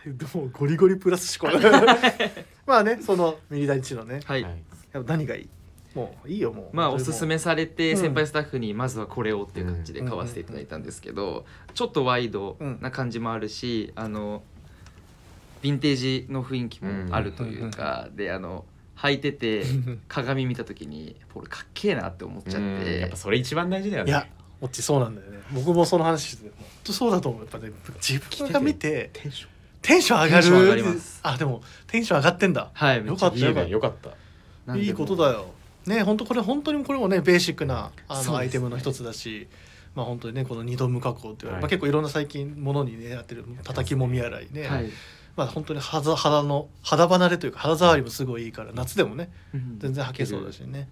[0.05, 1.57] でもゴリゴリプラス思考。
[2.65, 4.21] まあねそのミリタリ値のね。
[4.25, 4.43] はい。
[4.43, 4.51] はい。
[4.93, 5.47] やっぱ何がいい？
[5.95, 6.75] もういいよもう。
[6.75, 7.97] まあおすすめされてうん。
[7.97, 14.43] 先輩スタッフにまずはこれをっていう感じで買わせていただいたんですけどちょっとワイドな感じもあるしあの
[15.63, 18.63] ヴィンテージの雰囲気もあるというかであの
[18.97, 19.63] 履いてて
[20.07, 22.79] 鏡見た時にこれかっけえなって思っちゃっうん。
[22.83, 24.09] てやっぱそれ一番大事だよね。
[24.11, 24.27] いや
[24.61, 24.99] オッチそう。
[24.99, 27.41] なんだよね僕もその話してて本当そうだと思う。
[27.41, 29.49] やっぱね自分が見てテンション。
[29.81, 30.43] テンション上がる。
[30.43, 31.19] テンション上がります。
[31.23, 32.69] あでもテンション上がってんだ。
[32.73, 34.09] はいよかったよかった。
[34.65, 34.89] なんでも。
[34.89, 35.47] いいことだよ。
[35.85, 38.31] ね本当これ本当にこれもねベーシックなあそうですね。
[38.33, 39.47] のアイテムの一つだし
[39.95, 41.61] まあ本当にねこの二度無加工って言われる、はい。
[41.61, 44.89] まあ、結構いろんな最近ものにねやってる叩きもみ洗いね、はい。
[45.37, 49.29] まあ本当に肌肌の肌離れというか肌触りもすごいいいから夏でもね
[49.77, 50.89] 全然履けそうだしね、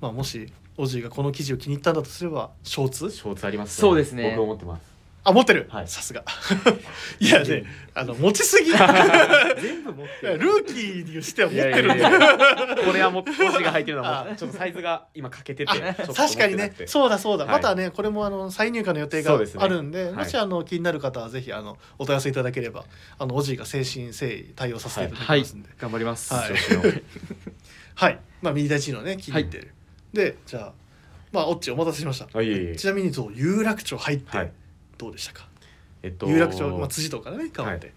[0.00, 4.30] まあもしオジーがこの生地を気に入ったんだとすればショーツショーツありますそうですね。
[4.30, 4.96] 僕も持ってます。
[5.24, 5.88] あ持ってる、はい。
[5.88, 6.22] さすが。
[7.18, 7.64] いやね
[7.94, 8.70] あの持ちすぎ。
[8.70, 8.78] ル
[9.60, 10.38] 全部持ってる。
[10.38, 11.96] ーキーにしては持ってるんだよ。
[11.96, 16.14] いやいやいやこれはもう文字が入ってるのはもうちょっとサイズが今欠けててあちょっと持って。
[16.14, 16.62] 確かにね。
[16.62, 17.54] なくてそうだそうだ、はい。
[17.54, 19.64] またねこれもあの再入荷の予定がそうですね。
[19.64, 20.12] あるんではい。
[20.12, 22.84] もしあの気になる方はぜひあのお問い合わせいただければ
[23.18, 25.70] あのおじいが誠心誠意対応させていただきはいますんで。
[25.76, 26.32] 頑張ります。
[26.32, 26.50] はい。
[26.50, 26.82] 調子の
[27.96, 29.72] はい、まあミリ大チのね気に入ってる、
[30.16, 30.72] でじゃあ
[31.32, 32.28] まあオッチお待たせしました。
[32.32, 32.76] あいえいえ。
[32.76, 34.52] ちなみにそう有楽町入ってはい。
[34.98, 35.46] どうでしたか、
[36.02, 37.92] えっと有楽町、まあ、辻堂からね変わって、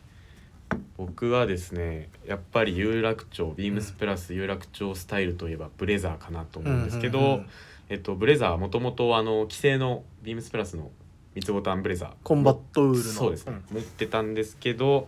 [0.97, 7.45] 僕はですねやっぱり有楽町ビームスプラス有楽町スタイルといえばブレザーかなと思うんですけど、うんうんうん
[7.88, 10.91] えっと、ブレザーはもともとあの既製のビームスプラスの
[11.36, 12.11] 三つボタンブレザー。
[12.22, 13.03] コンバットウールの。
[13.03, 15.07] そうですね、持ってたんですけど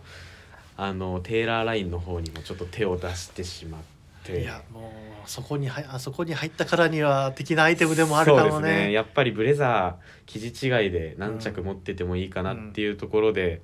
[0.78, 3.80] あのテーラーラインの方にもちょっと手を出してしまっ
[4.24, 4.42] て。
[4.42, 4.92] いやも
[5.26, 8.86] うそこにはあそこに入ったからには的なアイテムでもあるかもそうですね。
[8.86, 13.62] ねやっぱりブレザー生地違いで何着持っててもいいかなっていうところで、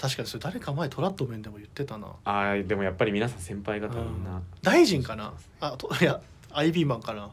[0.00, 2.08] 確かにそれ誰か前トラッドメンでも言ってたな。
[2.24, 4.24] あーでもやっぱり皆さん先輩方みん。
[4.24, 5.34] な、大臣かな？
[5.60, 6.20] あといや
[6.52, 7.30] IB マンかな。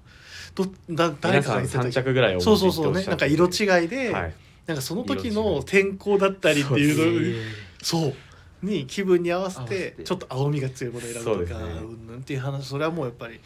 [0.54, 3.06] どだ誰かが言ってた3着ぐらいそうそうそうね。
[3.06, 4.34] なんか色違いで、はい。
[4.68, 7.44] なんかその時の天候だったりっていうの
[7.82, 8.14] そう
[8.62, 11.66] に気分に合わせてちょっと青みが強いものを選ぶとか、ね、
[12.10, 13.40] うんっていう話それはもうやっぱり、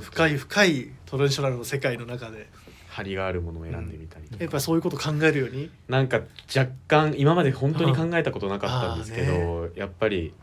[0.00, 2.48] 深い深いトラディショナルの世界の中で
[2.90, 5.70] 張りがあるものを選んでみたりうん、やっぱそういうこと考えるように？
[5.88, 6.20] なんか
[6.54, 10.34] 若干今まで本当に考えたことなかったんですけど、ね、やっぱり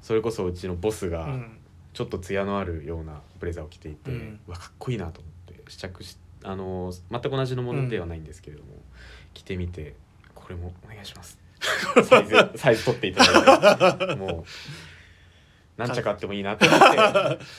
[0.00, 1.28] それこそうちのボスが
[1.92, 8.80] ちょっと艶のあるようなブレザーを着ていて、うん、わかっこいいなと思って試着しあの全く同じのものではないんですけれども、うん、
[9.34, 9.94] 着てみて
[10.34, 11.38] これもお願いします
[12.04, 14.14] サイズサイズ取っていただいて。
[14.16, 14.44] もう
[15.80, 16.86] 何着買ってもいいなって思って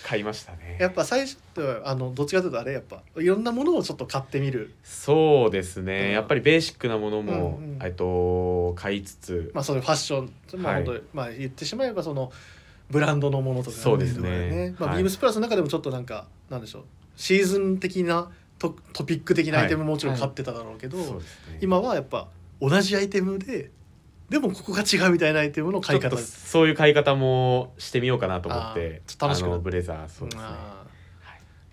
[0.06, 0.78] 買いましたね。
[0.80, 4.74] やっぱ最初ってあのどっちかというとあれやっぱいろんなものをちょっと買ってみる。
[4.84, 9.52] そうですね、うん、やっぱりベーシックなものも、うんうん、えっと買いつつ。
[9.56, 12.32] まあそれファッション、まあ本当、はい、まあ言ってしまえばその
[12.92, 16.84] ブランドのものとか、ね、そうですね、まあ、ビームスプラスの中でもちょっとなんかなんでしょう。
[17.16, 18.30] シーズン的な
[18.60, 21.24] トトピック的なアイテムももちろん買ってただろうけど、はいはいね、
[21.62, 22.28] 今はやっぱ
[22.62, 23.72] 同じアイテムで
[24.32, 26.18] でもここが違うみたいなアイテムの買い方。
[26.18, 29.02] そういう買い方もしてみようかなと思って。
[29.20, 30.44] 楽しくブレザーそうですね、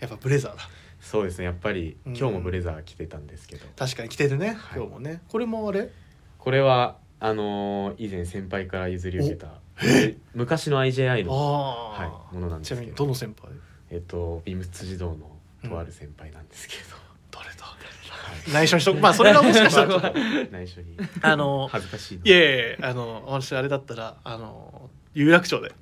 [0.00, 0.68] やっぱブレザーだ。
[1.00, 1.44] そうですね。
[1.44, 5.22] やっぱり今日もブレザー着てたんですけど、確かに着てるね、今日もね。
[5.28, 5.88] これもあれ？
[6.36, 9.60] これはあのー、以前先輩から譲り受けた
[10.34, 12.80] 昔の IJI の、はい、ものなんですけど。
[12.80, 13.52] ちなみにどの先輩？
[13.90, 15.30] えっとビームス辻堂の
[15.62, 16.97] とある先輩なんですけど、誰だ
[18.52, 19.00] 内緒にしとく。
[19.00, 20.12] まあそれがもしかしたら
[20.50, 20.96] 内緒に。
[21.22, 25.72] あの恥ずかしいいやいやあの私あれだったらあの有楽町で。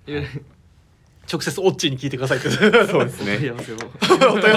[1.29, 2.51] 直接オッチーに聞いてくださいって。
[2.51, 3.35] そうですね。
[3.35, 3.61] お問い合わ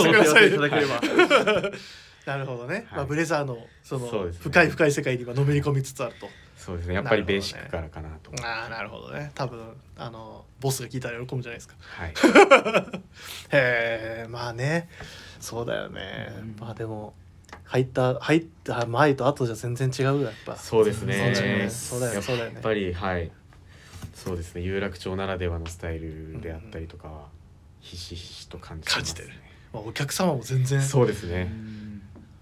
[0.01, 0.49] せください。
[0.49, 1.01] いただければ。
[2.25, 6.29] なるほどね、はい、まあ、ブレザーのその、ね、深い深い世界にはのめり込みつつあると。
[6.55, 6.93] そうですね。
[6.93, 9.31] やっぱりベーシックからかなと、ね、ああなるほどね。
[9.33, 9.59] 多分
[9.97, 11.75] あのボスが聞いたら喜ぶんじゃないですか。
[11.79, 12.13] はい。
[13.51, 14.89] へえまあね。
[15.39, 17.13] そうだよね、うん、まあでも
[17.69, 20.55] 入った入った前と後じゃ全然違うやっぱ。
[20.55, 21.69] そうですね。
[21.69, 22.53] そうだよそうだよね。
[22.55, 23.31] やっぱりはい。
[24.15, 24.61] そうですね。
[24.61, 27.27] 有楽町ならではのスタイルであったりとかは
[27.79, 29.29] ひしひしと感じて、ね、感じてる、
[29.71, 30.81] まあ、お客様も全然。
[30.81, 31.53] そうですね。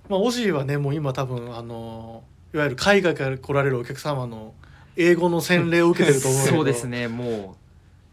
[0.08, 2.24] まあオジーはねもう今多分あの
[2.54, 4.54] いわゆる海外から来られるお客様の
[4.96, 7.10] 英語の洗礼を受けてると思う そうですね。
[7.10, 7.67] もう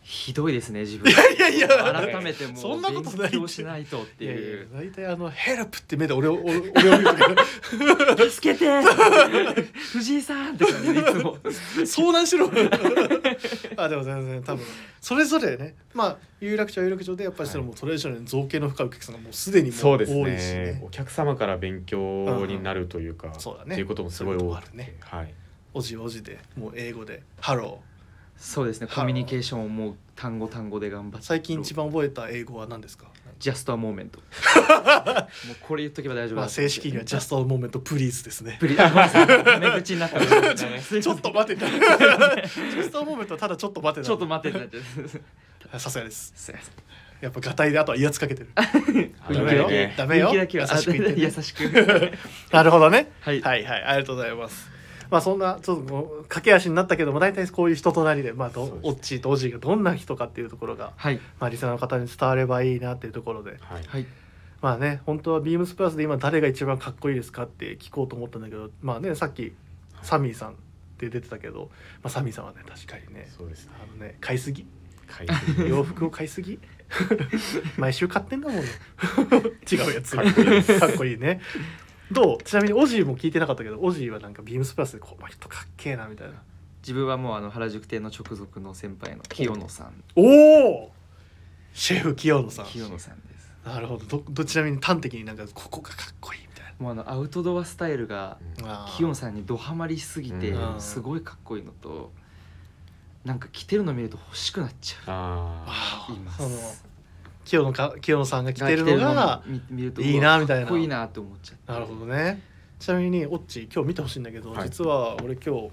[0.07, 1.11] ひどいですね自分。
[1.11, 4.68] いやいや改めてもそんなことない勉強しないとっていう。
[4.74, 7.05] 大体あのヘルプって目で俺を俺を見
[8.18, 8.66] る助けて。
[9.92, 11.38] 藤井さんって感じでいつも。
[11.86, 12.50] 相談しろ。
[13.78, 14.66] あでも全然多分。
[15.00, 15.74] それぞれね。
[15.94, 23.72] まあ有楽町有楽町でやっぱりそれもトレーションに造形の深いお客さんがもうすでにもう多いしね、ね、お客様から勉強になるというか、うん、そうだね。
[23.72, 24.96] っていうこともすごい多くね。
[25.00, 25.32] はい。
[25.72, 27.90] おじおじでもう英語で「ハロー」
[28.37, 28.87] そうですね。
[28.87, 31.26] コミュニケーションをもう単語単語で頑張って。
[31.26, 33.07] 最近一番覚えた英語は何ですか？
[33.38, 34.20] Just a moment。
[35.49, 38.57] もうこれ言っとけば大丈夫まあ正式には Just a moment please ですね。
[38.61, 39.82] please。
[39.82, 43.49] 口になったちょっと待って Just a moment た。
[43.49, 44.59] だちょっと待ってちょっと待って
[45.78, 46.53] さすがです。
[47.20, 48.51] やっぱガタイであとは威圧かけてる。
[48.55, 49.68] ダメよ。
[49.97, 50.32] ダメよ。
[50.35, 52.12] 優しく優しく。
[52.53, 53.82] なるほどね、はい、はいはい。
[53.82, 54.73] ありがとうございます
[55.14, 64.06] まあそんなちょっと駆け足になったけども大体こういう人となりで、まあ、オッチーとオジーがどんな人かっていうところが、はい、まあ、リスナーの方に伝わればいいなっていうところで、はい、
[64.60, 69.52] まあね本当はビームスプラスで今誰が一番かっこいいですかって聞こうと思ったんだけどまあねさっき
[70.02, 70.54] サミーさんっ
[70.98, 71.70] て出てたけど、
[72.02, 73.72] まあ、サミーさんはね確かにねそうですね。
[73.80, 74.66] あのね買いすぎ。
[75.68, 76.58] 洋服を買いすぎ。
[77.78, 78.58] 毎週買ってんだもん
[79.70, 80.16] 違うやつ。
[80.16, 80.22] か
[80.88, 81.40] っこいいね
[82.12, 82.42] どう？
[82.42, 86.34] ちなみにオジーも聞いてなかったけどオジーはなんかビームスプラスでこの人かっけえなみたいな。
[86.82, 90.05] 自分はもうあの原宿店の直属の先輩の清野さん。
[90.16, 90.22] お
[90.84, 90.92] お
[91.72, 92.66] シェフ清野さん。
[92.66, 93.52] 清野さんです。
[93.64, 94.05] なるほど。
[94.05, 96.72] どどちなみに端的になんかここがかっこいいみたいな。
[96.78, 98.36] もうあのアウトドアスタイルが
[98.96, 102.12] 清野さんにどハマりしすぎてすごいかっこいいのと
[103.24, 105.02] なんか着てるの見ると欲しくなっちゃう。
[105.07, 106.84] ああいます
[107.45, 109.42] 清野か清野さんが着てるのが
[110.01, 110.66] いいなみたいな。
[110.66, 111.72] かっこいいなって思っちゃって。
[111.72, 112.42] なるほどね。
[112.78, 115.70] ちなみにオッチ今日見てほしいんだけど、はい、実は俺今日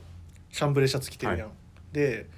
[0.52, 2.30] シャンブレシャツ着てるやん、はい、で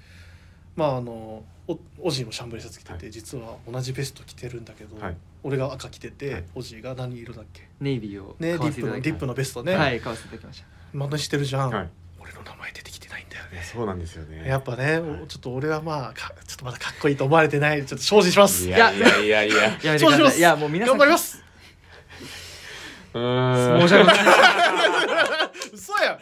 [0.74, 4.96] まああのおオジーもシャンブレシャツ着てて、はい、実は同じベスト着てるんだけど、
[5.42, 7.68] 俺が赤着てて、オジーが何色だっけ？
[7.80, 9.74] ネイビーをねディップのディップのベストね。
[9.74, 10.66] はい買わせていただきました。
[10.92, 11.90] またしてるじゃん、
[12.24, 13.62] 俺の名前出てきてないんだよね。
[13.62, 14.48] そうなんですよね。
[14.48, 17.84] やっぱね、はい、ちょっと俺はまあちょっとまだかっこいいと思われてない。
[17.84, 18.66] ちょっと精進します。
[18.66, 19.78] いやいやいやいや。
[19.78, 20.38] 精進します。
[20.38, 21.44] いやもう皆さん頑張ります。
[23.12, 23.80] うん。
[23.82, 24.16] 申し訳ない
[25.74, 26.18] 嘘や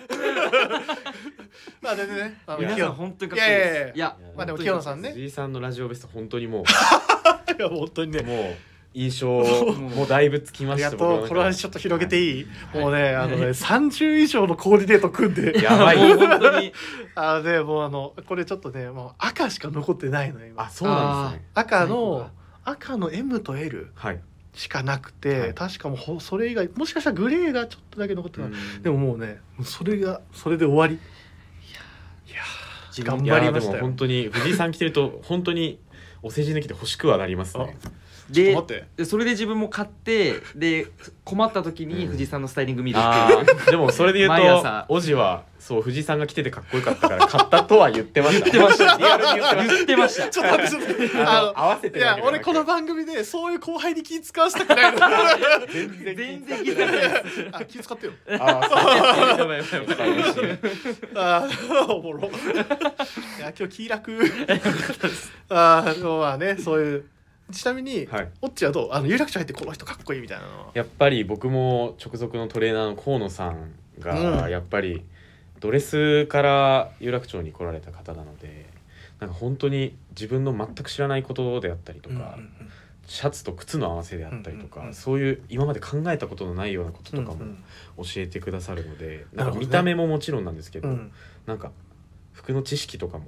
[1.80, 2.36] まあ全然ね。
[2.58, 3.96] 皆さん本当にかっこいいです。
[3.96, 5.12] いやまあでも清野さんね。
[5.12, 6.64] 藤井さんのラジオベスト本当にもう。
[7.52, 8.22] いや本当にね。
[8.22, 9.28] もう印象
[9.96, 15.62] もだいぶつきましたこれはちょっと広げていい、もうねあのね30以上のコーディネート組んで。
[15.62, 15.96] やばい。
[16.16, 16.72] 本当に。
[17.14, 20.64] あのねもうあのこれちょっとねもう赤しか残ってないのよ今。
[20.64, 21.48] あそうなんですね。
[21.54, 22.30] 赤の
[22.64, 22.72] だ。
[22.72, 24.20] 赤の M と L はい。
[24.54, 25.54] しかなくて、はい。
[25.54, 28.82] 確かもうほそれ以外もしかしたらグレーがちょっとだけ残ってた、うん。
[28.82, 30.94] でももうねそれがそれで終わり。
[30.94, 30.98] い
[32.34, 33.80] や頑張りましたよ。
[33.80, 35.78] 本当に藤井さん着てると本当に
[36.22, 37.76] お世辞抜きで欲しくはなりますね
[38.30, 38.56] で
[39.04, 40.86] それで自分も買ってで
[41.24, 48.50] 困った時に藤井さんのスタイリング見るってあいう、ーでもそれで言うとおじはそう藤井さんが着ててかっこよかったから買ったとは言ってました。
[48.50, 48.96] 言ってました。
[48.96, 50.28] リアルに言ってました。
[50.28, 51.14] ちょっと待ってちょっと待って。
[51.14, 54.98] たああの合わせてのいや俺この番組でそういう後輩に気使わせたくないの。
[55.72, 56.96] 全然全然聞いてない。
[57.52, 58.78] あ気使ってよあーそう
[61.14, 62.28] あーおもろ。
[62.28, 62.32] い
[63.40, 64.18] や今日気楽。
[65.48, 67.04] あーでもまあねそういう
[67.52, 68.30] ちなみに、はい。
[68.40, 68.92] オッチはどう？
[68.92, 70.70] あの有楽町入ってこの人かっこいいみたいなのは。
[70.74, 74.50] やっぱり僕も直属のトレーナーの河野さんがうん。
[74.50, 75.04] やっぱり
[75.60, 78.66] ドレスから有楽町に来られた方なので
[79.20, 82.50] なんか本当に自分の全く知らないことであったりとか、うんうん
[83.04, 87.56] シャツと靴の合わせであったりとか、うんうんうんそういう今まで考えたことのないようなこととかもうんうん。
[87.96, 89.36] 教えてくださるので、なるほどね。
[89.36, 91.12] なんか見た目ももちろんなんですけど、うん。
[91.44, 91.72] なんか
[92.32, 93.24] 服の知識とかも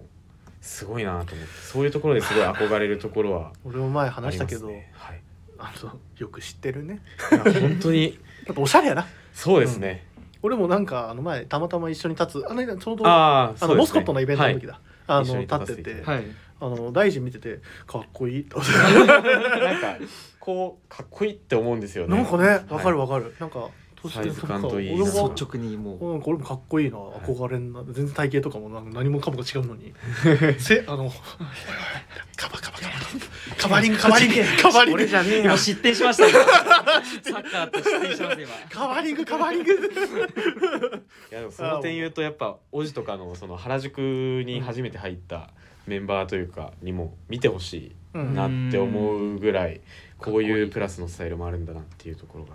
[0.64, 4.90] すごいなと思ってそういうところですごい憧れるところは俺も前話したけど、ね。
[4.94, 5.20] はい、
[5.58, 7.02] あのよく知ってるね。
[7.30, 8.18] 本当に。
[8.46, 9.06] やっぱおしゃれやな。
[9.34, 10.06] そうですね、
[10.42, 16.24] 俺もなんかあの前たまたま一緒に立つあのちょうどあああのモスコットのイベントの時だ、あの一緒に立ってて、はい。
[16.60, 18.44] あの大臣見ててかっこいい。
[18.48, 19.96] となんか
[20.40, 22.16] こうかっこいいって思うんですよね。
[22.16, 23.68] てなんかねわかるわ、わかる、なんか
[24.09, 26.12] サイズ感といい俺も率直にもう。
[26.12, 26.98] なんか俺もかっこいいな。
[26.98, 27.82] 憧れんな。
[27.84, 29.92] 全然体型とかもなんか何もかもが違うのに。
[30.59, 31.11] せあの
[32.36, 32.90] カバカバカバ
[33.57, 33.98] カバリング。
[33.98, 34.62] カバリング。
[34.62, 35.02] カバリング。
[35.02, 35.44] 俺じゃねえよ。
[35.44, 36.46] 今失点しました今サ
[37.38, 38.50] ッカーと失点します今。
[38.70, 39.72] カバリングカバリング。
[41.32, 43.98] いやでもその点言うとやっぱ王子とかのその原宿
[44.44, 45.50] に初めて入った
[45.86, 49.80] メンバーというかにも見てほしいうんなって思うぐらい
[50.18, 52.52] こういうプラスのスタイルもあるんだなっていうところが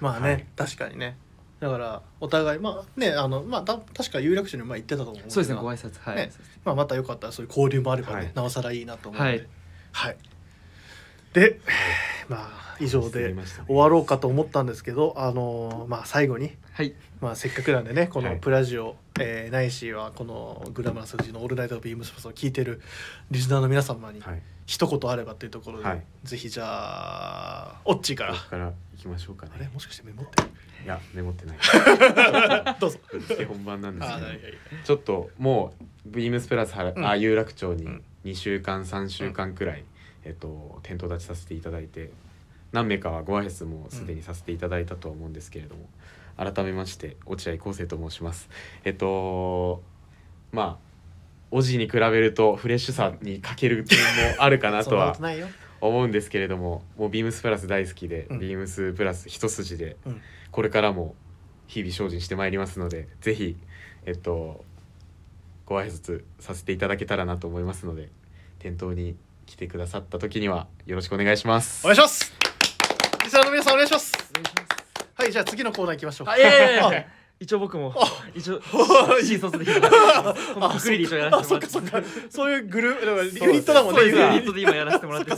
[0.00, 0.46] まあね、はい。
[0.56, 1.16] 確かにね。
[1.60, 5.98] だからお互いまあねあのまあた確か有楽町に前行ってたと思うそうですねご挨拶。
[6.00, 6.30] はい、ね。
[6.64, 8.32] まあ、またよかったらそういう交流もあればね、はい。
[8.34, 9.38] なおさらいいなと思うので。
[9.38, 9.48] はい。
[9.92, 10.16] はい、
[11.32, 11.60] で
[12.28, 13.34] まあ以上すで
[13.66, 16.94] 終わろうかと思ったんですけどあのまあ最後に、はい。
[17.20, 18.38] まあ、せっかくなんでねこのはい。
[18.38, 22.80] プラジオ、えーないしはこのグラマラスフジの「オールナイトビームスプラス」を聞いてる
[23.32, 26.02] リスナーの皆様にはい一言あればというところで、はい。
[26.24, 28.34] ぜひじゃあオッチーから。
[28.34, 29.52] 僕から行きましょうかね。
[29.54, 29.68] あれ？
[29.68, 30.48] もしかしてメモってる？
[30.84, 31.56] いやメモってない。
[32.78, 32.98] どうぞ。
[33.48, 34.26] 本番なんですけど。
[34.26, 34.58] あいやいやいや。
[34.84, 35.72] ちょっとも
[36.06, 37.06] うビームスプラスは、うん。
[37.06, 38.04] あ有楽町にうん。
[38.26, 39.84] 2週間3週間くらい、
[40.24, 42.10] えっと、店頭立ちさせていただいて
[42.72, 45.88] 何名かはご挨拶もすでにさせていただいたとは思うんですけれども、
[46.36, 48.50] 改めまして落合康生と申します。
[48.84, 49.82] えっと
[50.52, 50.87] まあ
[51.50, 54.04] おじに比べるとフレッシュさに欠ける点も
[54.42, 55.16] あるかなとは
[55.80, 58.40] 思うんですけれどももうビームスプラス大好きで、うん。
[58.40, 60.20] ビームスプラス一筋で、うん。
[60.50, 61.14] これからも
[61.66, 63.56] 日々精進してまいりますのでぜひ
[64.06, 64.64] えっと
[65.66, 68.08] ご挨拶させていただけたらなと思いますので
[68.58, 71.86] 店頭に来てくださった時にはよろしくお願いします。
[71.86, 72.32] お願いします。
[73.24, 74.12] リスナーの皆さんお願いします。
[75.14, 76.28] はいじゃあ次のコーナー行きましょう。
[76.28, 76.40] あい
[77.40, 77.94] 一応僕も
[78.34, 78.60] 一応
[79.22, 84.02] 新卒でこのくくりで一緒やらあせてもらってそっかそっかそういうグループだからユニットだもんね。
[84.02, 84.52] ユニット。
[84.52, 85.30] で今やらせてもらって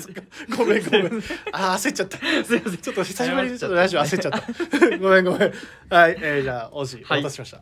[0.56, 1.06] ごめんごめん。
[1.52, 2.18] あー焦っちゃった。
[2.18, 2.76] すいません。
[2.78, 4.96] ちょっと久しぶりにちょっとラジオ焦っちゃった。
[4.98, 5.52] ごめんごめん。
[5.90, 7.22] はい、えー、じゃあおじおはい。
[7.22, 7.60] 待たせしました、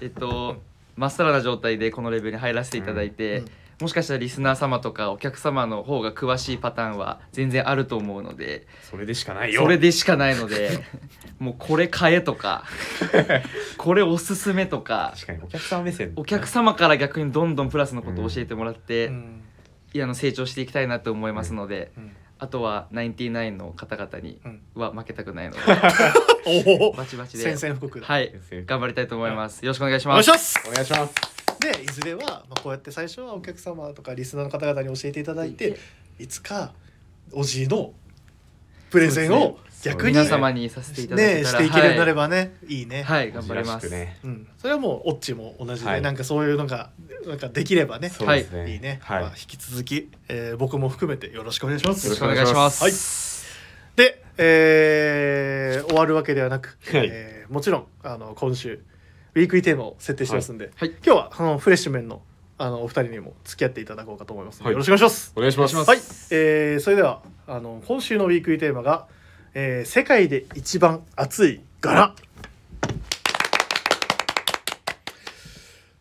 [0.00, 0.62] えっと
[0.96, 3.42] まっさらな状態でこのレベルに入らせていただいて、
[3.80, 9.62] もしかしたらリスナー様とかお客様の方が詳しいパターンは全然あると思うのでそれでしかないよ。
[9.62, 10.70] それでしかないので
[11.38, 12.64] もうこれ買えとか
[13.78, 19.42] これおすすめとか確かにお客さん目線お客様から逆にどんどんプラスのことを教えてもらって、うん。
[19.92, 22.12] いやあの成長していきたいなと思いますので、うん。
[22.38, 25.60] あとはナインティナインの方々にうんは負けたくないので
[26.78, 27.44] おおバチバチで。
[27.44, 28.06] 宣戦布告だ。
[28.06, 28.32] はい。
[28.66, 29.64] 頑張りたいと思います。
[29.64, 30.68] よろしくお願いしお願ますいします。
[30.68, 35.76] お願いしますでいずれは、まあ、こうやって最初はお客様とかリスナーの方々に教えていただいて
[36.18, 36.72] いつか
[37.32, 37.92] おじいの
[38.90, 44.18] プレゼンを逆に皆様にさせていただねけたらしていけるようになればね、い、いね、はい、はい、頑張ります、ね。
[44.24, 46.02] うん、それはもうオッチも同じで、はい。
[46.02, 46.90] なんかそういうのが
[47.26, 48.72] なんかできればねそうですね。
[48.74, 52.04] いいね、はい、まあ、引き続き、えー僕も含めてよろしくお願いします。
[52.06, 53.46] よろしくお願いします、
[53.96, 57.08] で、えー終わるわけではなく、はい。
[57.10, 58.80] えーもちろんあの今週
[59.34, 60.90] ウィークリーテーマを設定してますんで、はい。
[60.90, 62.22] 今日はあのフレッシュメンの
[62.58, 64.58] あのお二人にも付き合っていただこうかと思います。
[64.58, 64.72] ので、はい。
[64.72, 65.32] よろしくお願いします。
[65.36, 65.76] お願いします。
[65.76, 65.98] はい、
[66.30, 69.06] えーそれではあの今週のウィークリーテーマが、
[69.54, 72.14] えー世界で一番熱い柄」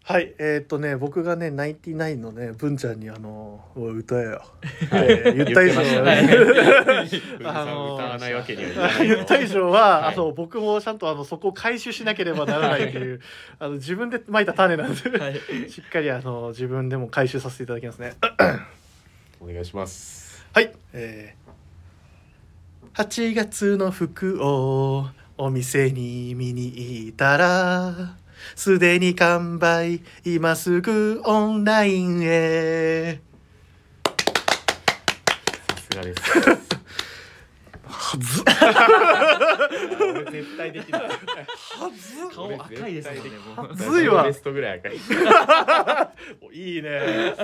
[0.10, 4.44] はいえーっとね僕がねナインティナインのね文ちゃんにあの「おい歌えよ」
[4.92, 7.46] えー言った以上言ってましたね。
[7.46, 10.14] あの歌わないわけにはいかない言った以上は、はい。
[10.16, 13.22] あの僕もちゃんとあのそこを回収しなければならないっていう
[13.60, 15.70] あの自分でまいた種なんで、はい。
[15.70, 18.14] しっかりあの自分でも回収させていただきますね。
[19.40, 20.44] お願いします。
[20.54, 25.08] はい、えー、8月の服を
[25.38, 28.18] お店に見に行ったら
[28.56, 30.02] すでに完売。
[30.26, 33.20] 今すぐオンラインへ。
[35.70, 36.22] さすがです。
[37.92, 38.44] はず。
[40.02, 41.02] 俺絶対できない。
[41.04, 41.10] は
[42.30, 42.36] ず。
[42.36, 43.22] 顔赤いですもんね
[43.56, 43.76] もう。
[43.76, 44.24] ずいわ。
[44.24, 44.94] ベストぐらい赤い。
[46.42, 47.36] おいいね。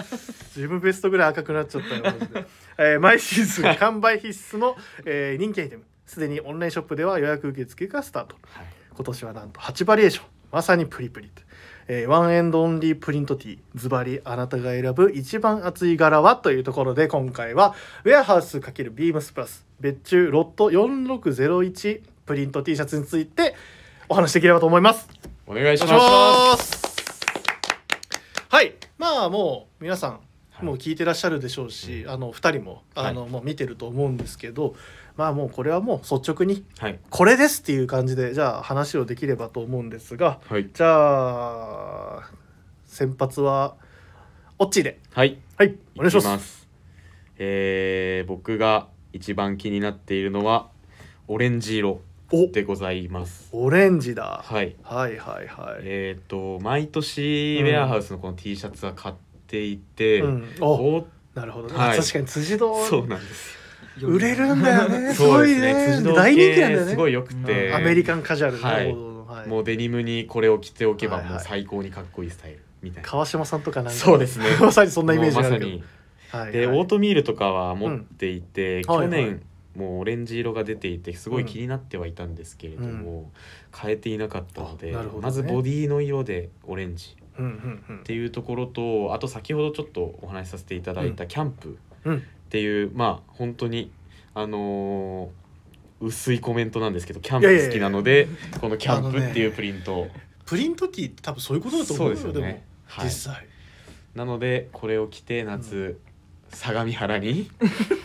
[0.56, 2.46] 自分ベストぐらい赤くなっちゃったよマジで、
[2.78, 4.76] えー毎シーズン完売必須の、
[5.06, 5.84] えー人気アイテム。
[6.06, 8.36] すでにオンラインショップでは予約受付がスタート。
[8.48, 8.66] はい。
[8.96, 10.26] 今年はなんと8バリエーション
[10.56, 11.42] まさにプリプリと、
[11.90, 17.76] えーワンエンドオンリープリントティーズバリあなたが選ぶ一番熱い柄はというところで今回は
[18.06, 23.54] ウェアハウス×ビームスプラス別注ロット4601プリント T シャツについて
[24.08, 25.10] お話しできればと思います。
[25.46, 26.86] お願いしおます。
[28.48, 28.76] はい。
[28.98, 30.12] まあもう皆さん
[30.52, 30.66] はい。
[30.66, 32.10] もう聞いてらっしゃるでしょうし、うん。
[32.12, 34.76] あの2人もあの、もう見てると思うんですけど
[35.18, 37.00] まあもうこれはもう率直にはい。
[37.10, 40.70] これですっていう感じでじゃあ話をできればと思うんですがはい。
[40.74, 42.30] じゃあ
[42.86, 43.76] 先発は
[44.58, 45.00] オッチーで。
[45.14, 45.38] はい。
[45.58, 46.46] はいお願いします。
[46.46, 46.68] す。
[47.38, 50.70] えー僕が一番気になっているのは
[51.28, 52.02] オレンジ色
[52.32, 52.48] お。
[52.48, 53.50] でございます。
[53.54, 54.76] オレンジだ、はい。
[54.84, 55.82] はいはいはい。
[55.84, 59.16] えっ、と毎年ウェアハウスのこの T シャツは買っ
[59.48, 60.98] ていて、うん、お。
[60.98, 61.98] おなるほどね、はい。
[61.98, 63.65] 確かに辻堂そうなんです
[64.02, 65.14] 売れるんだよね。
[65.14, 66.02] すごいね。
[66.04, 66.86] 大人気なんだよね。
[66.86, 67.74] 系すごい良くて。
[67.74, 69.48] アメリカンカジュアルなはい。
[69.48, 74.00] もうデニムにこれを着ておけばもう最高にかっこいいスタイルみたいな、川島さんとかなんか。
[74.00, 74.46] そうですね。
[74.62, 75.78] まさにそんなイメージがあるけど。
[76.34, 76.78] まはいで、はい。
[76.78, 78.92] オートミールとかは持っていて、うん。
[78.92, 79.10] はいはい。
[79.10, 79.42] 去年
[79.76, 83.32] もうオレンジ色が出ていてすごい気になってはいたんですけれども、
[83.76, 84.98] 変えていなかったので、ね。
[85.22, 87.16] まずボディの色でオレンジ。
[87.38, 88.00] うんうんうん。
[88.00, 91.78] っていうところとあと先ほどちょっとお話しさせていただいたキャンプ。
[92.06, 93.92] うんっていう、まあ本当に
[94.34, 95.46] あのー
[96.02, 98.28] 薄いコメントなんですけどキャンプ好きなので
[98.60, 100.08] このキャンプっていうプリント、
[100.46, 103.48] プリントティーって多分そういうことだと思うよですよね、はい、実際。
[104.14, 106.00] なのでこれを着て夏、
[106.50, 107.50] 相模原に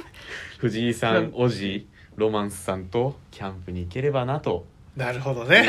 [0.59, 4.67] 藤井さんおじロマンスさんとキャンプに行ければなと。
[4.97, 5.69] なるほどいね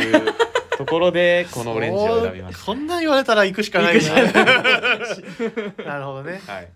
[0.73, 4.01] うところでこのオレンジを選びましこんなん言われたら行くしかないね。
[5.85, 6.41] なるほどね。
[6.45, 6.53] た。
[6.53, 6.69] はい、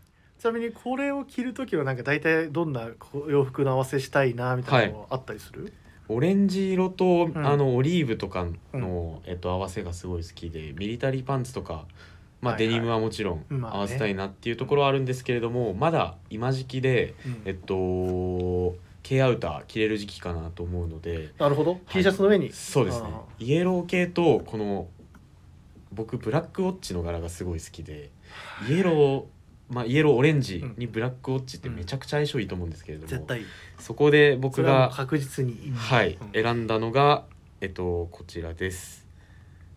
[0.45, 2.87] ちなみにこれを着る時はなんか大体どんな
[3.27, 5.73] 洋服の合わせしたいなみたいなのあったりする、
[6.07, 7.35] オレンジ色と、ん。
[7.35, 11.85] あのオリーブとかの、えっと、合わせがすごい好きでミリタリーパンツとか、
[12.41, 12.73] まあはいはい。
[12.73, 17.41] デニムはもちろん合わせたいなっていうところはあるんですけれども、まだ今時期で、うん。
[17.45, 22.51] えっと K アウター着れる時期かなと思うのでなるほど、T シャツの上に。
[22.51, 23.07] そうですね。
[23.11, 24.89] あイエロー系とこの
[25.91, 28.11] 僕ブラックウォッチの柄がすごい好きで
[28.69, 29.34] イエロー
[29.69, 33.41] まあイエローオレンジにブラックウォッチってめちゃくちゃ相性いいと思うんですけれども、絶対。
[33.79, 35.73] そこでそ僕が確実に。
[35.75, 36.31] はい、うん。
[36.31, 37.25] 選んだのが
[37.61, 39.07] えっとこちらです。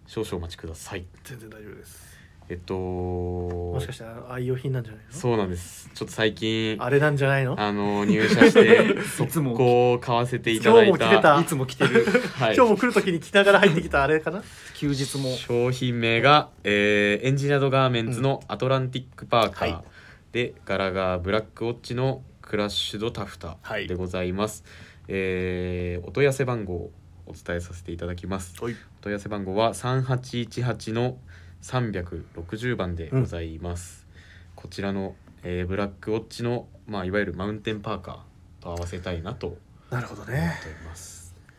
[0.06, 1.04] 少々お待ちください。
[1.24, 2.07] 全然大丈夫です
[2.50, 5.12] えっともしかしたら愛用品なんじゃないの？
[5.12, 5.90] そうなんです。
[5.94, 7.54] ちょっと最近あれなんじゃないの？
[7.60, 11.34] あの入社して いつも速攻買わせていただい今日も着てた。
[11.34, 12.04] たいつも着てる
[12.36, 12.56] はい。
[12.56, 14.42] 今日も来る時に着ながら入ってきたあれかな？
[14.74, 15.30] 休日も。
[15.36, 19.84] 商品名が、えーエンジニアドガーメンツのアトランティックパーカー、はい。
[20.32, 23.86] で柄がブラックウォッチのクラッシュドタフタはい。
[23.88, 24.64] でございます、
[25.08, 26.90] えーお問い合わせ番号を
[27.26, 28.54] お伝えさせていただきます。
[28.62, 28.72] はい。
[28.72, 31.18] お問い合わせ番号は3818の
[31.62, 34.06] 360番でございます、
[34.54, 39.56] こちらの、えーブラックウォッチの、まあ、いわゆるマウンテンパーカーと合わせたいなと
[39.90, 40.54] なるほどね。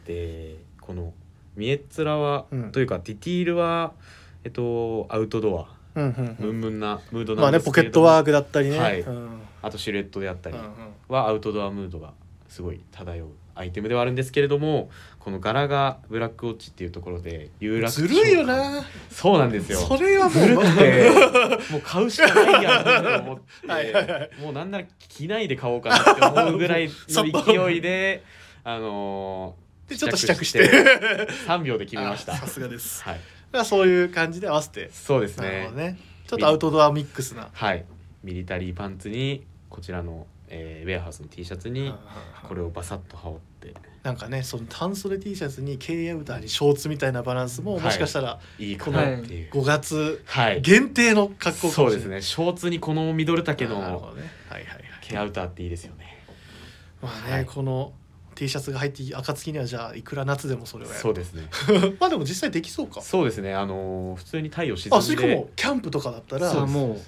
[0.06, 1.14] でこの
[1.56, 2.72] 見えっ面は、うん。
[2.72, 3.94] というかディティールは
[4.44, 5.80] えっとアウトドア。
[5.96, 8.06] うんうんムンムンなムードまあねポなんですけれども。
[8.08, 9.02] ケットワークだったりね、はい。
[9.02, 9.16] うん。
[9.16, 10.64] うんあとシルエットであったりうん。
[11.10, 12.14] はアウトドアムードが
[12.48, 14.90] すごい漂うアイテムではあるんですけれども
[15.20, 18.84] この柄がブラックウォッチっていうところで有楽ずるいよな。
[19.12, 19.80] そうなんですよ。
[19.80, 21.12] それはもずるうくて
[21.72, 24.30] もう買うしかないやんと思ってはいはいはい。
[24.42, 28.24] もうなんなら着ないで買おうかなって思うぐらいの勢いで
[28.64, 30.70] あのーでちょっと試着して。
[31.48, 32.34] 3秒で決めました。
[32.34, 33.04] あさすがです。
[33.04, 33.20] はい。
[33.52, 34.90] まあそういう感じで合わせて。
[34.94, 35.70] そうですね。
[35.76, 36.00] ね。
[36.28, 37.50] ちょっとアウトドアミックスな。
[37.52, 37.84] はい。
[38.24, 41.94] ミリタリーパンツにこちらの、えーウェアハウスの T シャツに
[42.48, 43.74] これをバサッと羽織って。
[44.04, 47.84] なんかねその半袖 T シャツに K アウターにショーツみたいなバランスもはい。
[47.84, 49.52] もしかしたらいいかなっていう。
[49.52, 50.62] 5月はい。
[50.62, 52.20] 限定の格好かそうですもしれない。
[52.20, 52.22] ね。
[52.22, 54.24] ショーツにこのミドル丈あーなるのね。
[54.50, 54.84] はいはいはい。
[55.02, 56.24] ケアウターっていいですよね。
[57.02, 57.46] まあね、はい。
[57.46, 57.94] この
[58.36, 61.00] T シャツが入って暁にはじゃあいくら夏でもそれをやる。
[61.00, 61.44] そうですね。
[62.00, 63.02] まあでも実際できそうか。
[63.02, 63.54] そうですね。
[63.54, 67.02] あのー普通に太陽沈あそれかもキャンプとかだったらそうもう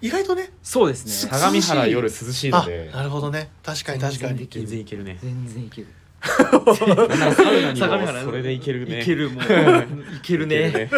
[0.00, 1.12] 意外とねそうですね。
[1.12, 3.50] す相模原夜涼しいのあでなるほどね。
[3.62, 4.38] 確かに確かに。
[4.38, 5.18] 全全然いけるね。
[5.22, 5.86] 全然いける。
[6.26, 9.00] なんならサウナに相模原も それでいけるね。
[9.02, 9.44] いけるもう。
[10.16, 10.90] いけるいねけるね。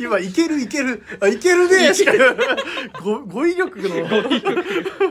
[0.00, 1.02] 今いける いける。
[1.20, 2.12] あいけるねしか
[3.02, 3.88] ご語彙力の。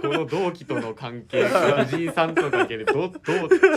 [0.01, 1.43] この同期との関係
[1.89, 3.11] 藤井さんとかけでどどっ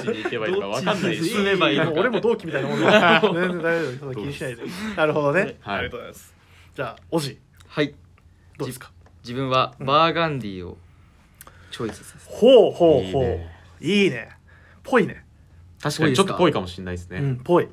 [0.03, 3.21] ちに行けばいいのかわかんない進めばいい俺も同期みたいなもんだ。
[3.23, 3.99] 全然大丈夫。
[3.99, 4.63] そんな気にしないで。
[4.97, 5.79] なるほどね、はい。
[5.79, 6.35] ありがとうございます。
[6.75, 7.39] じゃあおじ。
[7.69, 7.95] はい。
[8.59, 8.91] どうですか？
[9.23, 10.79] 自分はバーガンディを
[11.71, 13.25] チョイスさせてほうほうほう。
[13.25, 13.49] いいね。
[13.81, 14.29] いいね。
[14.83, 15.25] ぽいね。
[15.81, 17.69] 確かにちょっとぽいかもしれないですね、うんぽい。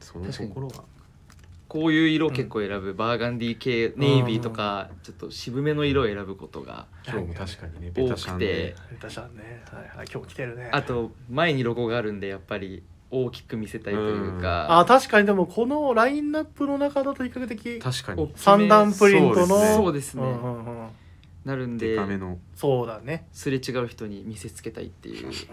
[0.00, 0.84] そのところが
[1.68, 9.64] こういう色を結構選ぶ、バーガンディ系ネイビーとかちょっと渋めの色を選ぶことが今日も確かにねベタシャンでベタシャンね。
[9.72, 10.06] はいはい。
[10.12, 10.68] 今日来てるね。
[10.72, 12.82] あと前にロゴがあるんでやっぱり
[13.22, 18.32] 大きく見せたいというあか確かにでもこのラインナップの中だと比較的確かに。
[18.36, 20.22] 三段プリントのそうですね。
[20.22, 20.88] うんうんうん
[21.44, 21.98] なるんで
[22.56, 23.26] そうだね。
[23.32, 25.52] すれ違う人に見せつけたいっていう気持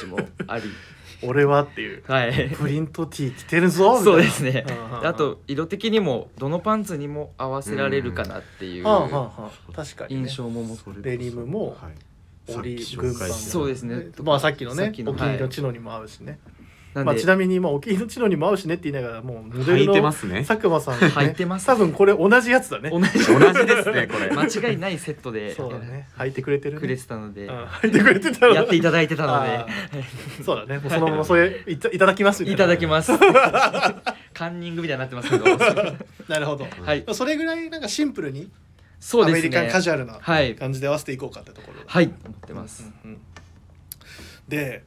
[0.00, 0.64] ちもあり。
[1.22, 2.02] 俺はっていう。
[2.06, 2.50] はい。
[2.50, 4.04] プリント T 着てるぞみたいな。
[4.04, 4.64] そうですね。
[4.68, 5.06] うんうんうん。
[5.06, 8.84] あと色的にもどのパンツにも合わせられるかなっていう
[10.08, 12.54] 印象も持ってデニムもはい。
[12.54, 13.34] 折り軍パンも。
[13.34, 14.08] そうですね。
[14.22, 16.40] まあさっきのねさっきのお気に入りのチノにも合うしね、
[16.94, 20.44] まあ、ちなみにまあお気に入りのチノにも合うしねって言いながらもうモデルのすね。
[20.44, 22.90] 佐久間さん、ね、履いてます多分これ同じやつだね。
[22.90, 24.30] 同じ同じですねこれ。
[24.34, 26.08] 間違いないセットでそうだね。
[26.16, 26.80] 履いてくれてるね。
[26.80, 28.54] くれてたのでうん履いてくれてたの。
[28.54, 30.78] やっていただいてたのあーそうだね。
[30.78, 33.12] もうそのままそれいたいただきますでみたいただきます。
[34.34, 35.44] カンニングみたいになってますけど。
[36.28, 37.04] なるほど、はい。
[37.12, 38.50] それぐらいなんかシンプルに
[39.00, 39.38] そうですね。
[39.38, 40.54] アメリカンカジュアルなはい。
[40.54, 41.80] 感じで合わせていこうかってところ。
[41.80, 42.06] だはい。
[42.06, 42.90] 思ってます。
[43.04, 43.18] うんうん。
[44.48, 44.84] で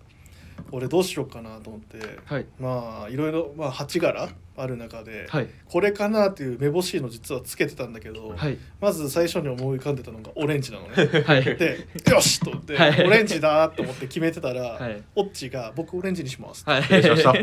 [0.71, 1.97] 俺どうしようかなと思って。
[2.25, 2.45] はい。
[2.59, 4.29] まあいろいろ、まあ、8柄
[4.61, 5.47] ある中で、はい。
[5.65, 8.57] これかなっていう目星の実はつけてたんだけど、はい。
[8.79, 11.23] まず最初に思い浮かんでたのがオレンジなのね。
[11.25, 11.43] はい。
[11.43, 13.05] でよしと思って、はい。
[13.05, 15.03] オレンジだと思って決めてたら、はい。
[15.15, 16.83] オッチが「僕オレンジにします」はい。
[16.83, 17.35] 失礼しましたおお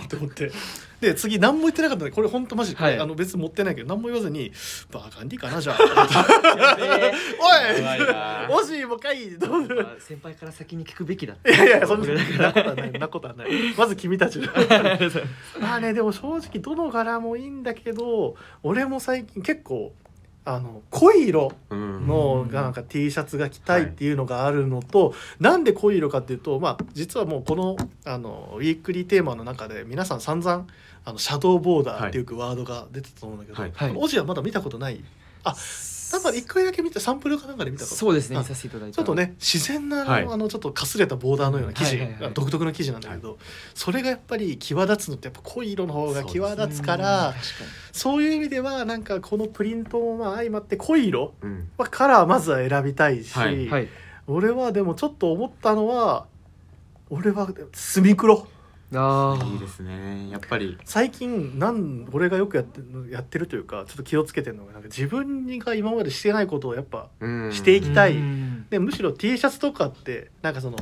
[0.00, 0.50] って思って。
[1.00, 2.98] で次何も言ってなかったんでこれ本当マジはい。
[2.98, 4.52] あの別に持ってないけど何も言わずに
[4.92, 5.78] 「バーガンディかなじゃあ」
[8.50, 12.12] おい惜しいもうかいどう先輩から先に聞くべきだいやいやそんなこ
[12.60, 12.90] とはない。
[12.92, 13.50] そんなことはない。
[13.76, 14.40] まず君たち
[15.58, 19.92] まあねでも正直どの柄もいいんだけど俺も最近結構
[20.44, 22.06] あの濃い色うん。
[22.06, 27.76] のがなんか T シャツが着たいっていうのがあるのと、なんで濃い色かっていうとまあ実はもうこの
[28.06, 30.66] あのウィークリーテーマの中で皆さん散々
[31.04, 33.92] あのシャドーボーダーっていうワードが出てたと思うんだけど、はいはい。
[33.94, 35.04] オジはまだ見たことない？
[35.44, 35.54] あ
[36.12, 37.94] なんか一回だけ見てサンプルかなんかで見たこと？
[37.94, 38.96] あそうですね見させていただいた。
[38.96, 40.26] ちょっとね自然な、はい。
[40.28, 42.34] あのちょっとかすれたボーダーのような生地、はいはいはい。
[42.34, 43.38] 独特の生地なんだけど、
[43.74, 47.34] それがやっぱり際立つのってやっぱ濃い色の方が際立つから
[47.92, 51.68] そう,、いう意味ではなんかこのプリントもまあ相まって濃い色うん。
[51.78, 53.34] はカラーまずは選びたいし、
[54.26, 56.26] 俺はでもちょっと思ったのは
[57.08, 58.46] 俺はスミクロ
[58.94, 60.28] ああいいですね。
[60.30, 60.76] やっぱり。
[60.84, 62.80] 最近なん俺がよくやって
[63.12, 67.52] やってるというかちょっと気をつけてるのがなんか自分が今までしてないことをやっぱうん。
[67.52, 68.16] していきたい。
[68.16, 68.66] うん。
[68.68, 70.78] でむしろ T シャツとかってなんかその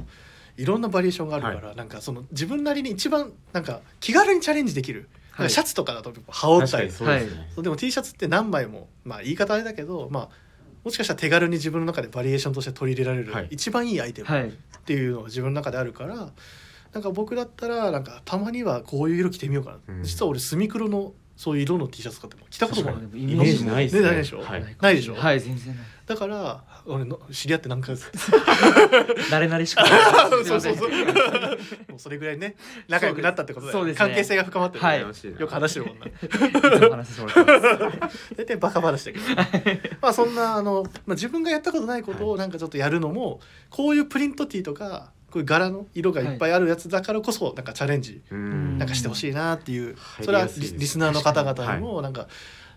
[0.56, 6.90] いろんなバリエーションがあるから、なんかその自分なりに一番なんか気軽にチャレンジできる、なんかシャツとかだと羽織ったり。
[6.90, 7.48] そうですね。
[7.62, 10.28] でも T シャツって何枚もまあ言い方あれだけどまあ
[10.82, 13.48] もしかしたら手軽に自分の中でバリエーションとして取り入れられる、はい。
[13.50, 14.48] 一番いいアイテムはい。
[14.48, 14.52] っ
[14.84, 16.32] ていうのが自分の中であるから
[16.92, 20.02] なんか僕だったらなんかたまにはこういう色着てみようかな、うん。
[20.02, 23.02] 実は俺スミクロのそういう色の T シャツ買っても着たこともない。
[23.14, 24.02] イメージないですね。
[24.02, 24.76] ねないでしょはい。
[24.80, 25.14] ないでしょ？
[25.14, 25.84] はい全然ない。
[26.06, 28.10] だから俺の知り合って何回です
[29.30, 29.82] 慣れ慣れしく。
[30.30, 30.74] そうそうそう。
[30.74, 32.56] もうそれぐらいね
[32.88, 34.06] 仲良くなったってことでそうですね。
[34.06, 35.00] 関係性が深まってる、はい。
[35.00, 36.06] よく話してるもんな。
[36.06, 36.10] い
[36.80, 39.24] つも話させてもらってます大体バカ話だけど。
[40.00, 48.78] まあそんなあの、まあ、自分がやったことないことをなんかちょっとやるのも、こういうプリントティーとかこういう柄の色がいっぱいあるやつだからこそなんかチャレンジうん。
[48.78, 52.28] なんかしてほしいなっていう、それはリリスナーの方々にもなんか、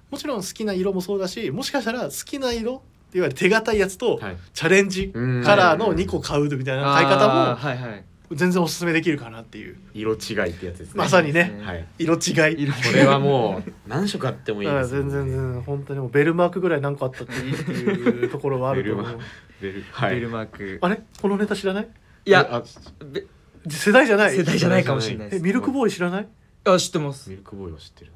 [0.09, 2.81] もちろん好きな色もそうだしもしかしたら好きな色
[3.13, 4.37] いわゆる手堅いやつとはい。
[4.53, 9.77] チャレンジうんカラーの2個買うみたいな買い方も全然おすすめできるかなっていう。
[9.93, 10.93] 色違いってやつですね。
[10.95, 11.59] まさにね。
[11.63, 11.85] はい。
[11.99, 12.61] 色違い。
[12.63, 19.05] 色これはもう何色あってもいいです よ全然全然本当にもうベルマークぐらい何個あったっていいっていうところはあると思う。
[19.05, 19.23] ベルマ
[19.61, 20.15] ベルはい。
[20.15, 20.79] ベルマーク。
[20.81, 21.01] あれ？
[21.21, 21.87] このネタ知らない？
[22.25, 22.63] いやあ
[23.05, 23.25] べ
[23.69, 24.35] 世代じゃない？
[24.35, 25.39] 世代じゃないかもしれないです。
[25.39, 26.27] えミルクボーイ知らない？
[26.65, 27.29] あ知ってます。
[27.29, 28.11] ミルクボーイは知ってる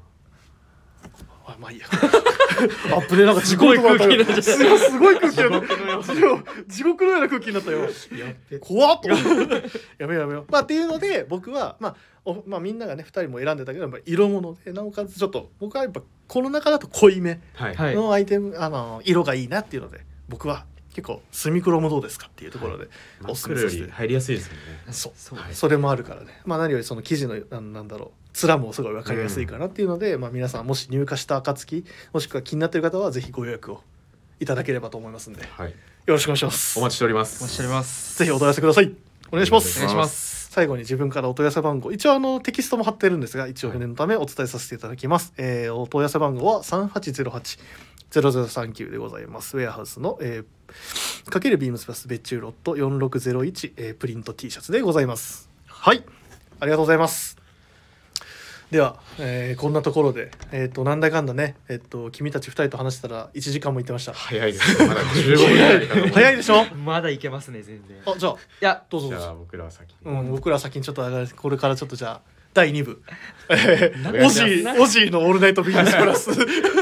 [1.46, 1.86] あまあいいや。
[2.94, 4.42] アップでなんか地獄の空気になっちゃった。
[4.42, 6.12] すごいすごい空気になった
[6.68, 7.88] 地獄のような空気になったよ。
[8.60, 9.30] 怖っとやめよ
[10.08, 10.46] うやめよう。
[10.50, 17.94] まあっていうので僕はまあおまあみんながね2人も選んでたけどやっぱ色物でなおかつちょっと僕はやっぱこの中だと濃いめはいはい。
[17.94, 20.64] のアイテム、あの色がいいなっていうので僕は
[20.96, 22.88] 結構スミクロもどうですかっていうところで、
[23.20, 23.90] 真おすすめさせて。
[23.90, 24.92] 入りやすいですもんね。
[24.92, 25.12] そう。
[25.14, 25.54] そうはい。
[25.54, 26.40] それもあるからね。
[26.46, 31.84] まあ何よりその生地のなんだろう面もすごい分かりやすいかなっていうので、まあ皆さんもし入荷した暁
[32.14, 33.82] もしくは気になっている方はぜひご予約を
[34.40, 35.42] いただければと思いますんで。
[35.42, 35.74] よはい。
[36.06, 36.78] ろしくお願いします。
[36.78, 37.42] お待ちしております。
[37.42, 38.18] お待ちしております。
[38.18, 38.94] ぜひお問い合わせください。
[39.30, 39.78] お願いします。
[39.78, 40.36] お願いします。
[40.56, 41.92] 最後に自分からお問い合わせ番号。
[41.92, 49.58] 一応あのテキストも貼ってるんですが一応念のためお伝えさせていただきます、えーお問い合わせ番号は3808-0039でございます。
[49.58, 50.46] ウェアハウスの、えー、
[51.30, 55.48] かけるビームスプラス別注ロット4601、えープリント T シャツでございます。
[55.66, 56.04] はい。
[56.60, 57.36] ありがとうございます。
[58.70, 64.12] では、えーこんなところでえっ、となんだかんだねえっ、と君たち2人と話したら1時間も言ってました。
[64.12, 64.88] 早いですね。
[64.88, 66.36] まだ15分 早い。
[66.36, 66.64] でしょ？
[66.74, 67.96] まだいけますね全然。
[67.96, 68.36] いあじゃあ。
[68.60, 68.82] や。
[68.84, 69.26] じどうぞどうぞ。
[69.26, 69.96] ゃあ僕らは先に。
[70.04, 71.28] うん、僕ら先にちょっと上がる。
[71.36, 73.02] これからちょっとじゃあ第2部。
[74.02, 76.30] なオジーオジーの「オールナイトビジネスプラス」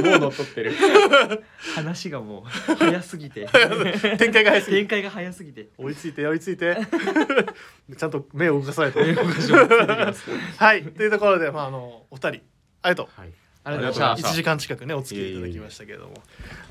[0.03, 0.72] もう乗っ取ってる。
[1.75, 3.49] 話がもう早すぎて。
[4.16, 4.83] 展開が早すぎて。
[4.83, 5.68] 展開が早すぎて。
[5.77, 6.79] 追いついて追いついて。
[7.99, 9.01] ちゃんと目を動かさないと。
[9.01, 10.85] はい。
[10.85, 12.29] というところで、まあ、あのお二人。
[12.29, 12.43] あり
[12.91, 13.20] がとう。
[13.20, 16.12] はいありがとうございました1時間近くねお付き合いいただきましたけれども。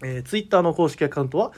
[0.00, 1.50] えー、ツイッターの公式アカウントは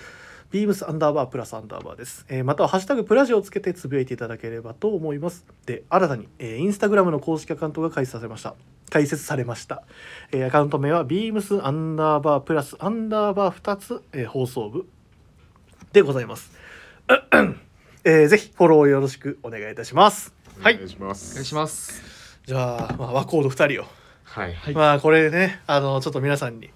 [0.52, 5.44] beams アンダーバープラスアンダーバーです、えーまたはハッシュタグプラジをつけてつぶやいていただければと思います。
[5.66, 8.54] で新たに、えー、インスタグラムの公式アカウントが開設されました。
[8.90, 9.84] 開設されました、
[10.32, 14.86] えーアカウント名は beams アンダーバープラスアンダーバー2つ、えー放送部。
[15.92, 16.50] でございます、
[18.04, 20.34] えーぜひフォローよろしくお願いいたします。
[20.60, 20.74] はい。
[20.74, 21.32] お願いします。
[21.32, 23.86] お願いしますじゃあ、まあ、和コード2人を、
[24.24, 24.54] はい。
[24.54, 24.74] はい。
[24.74, 26.70] まあこれねあのちょっと皆さんに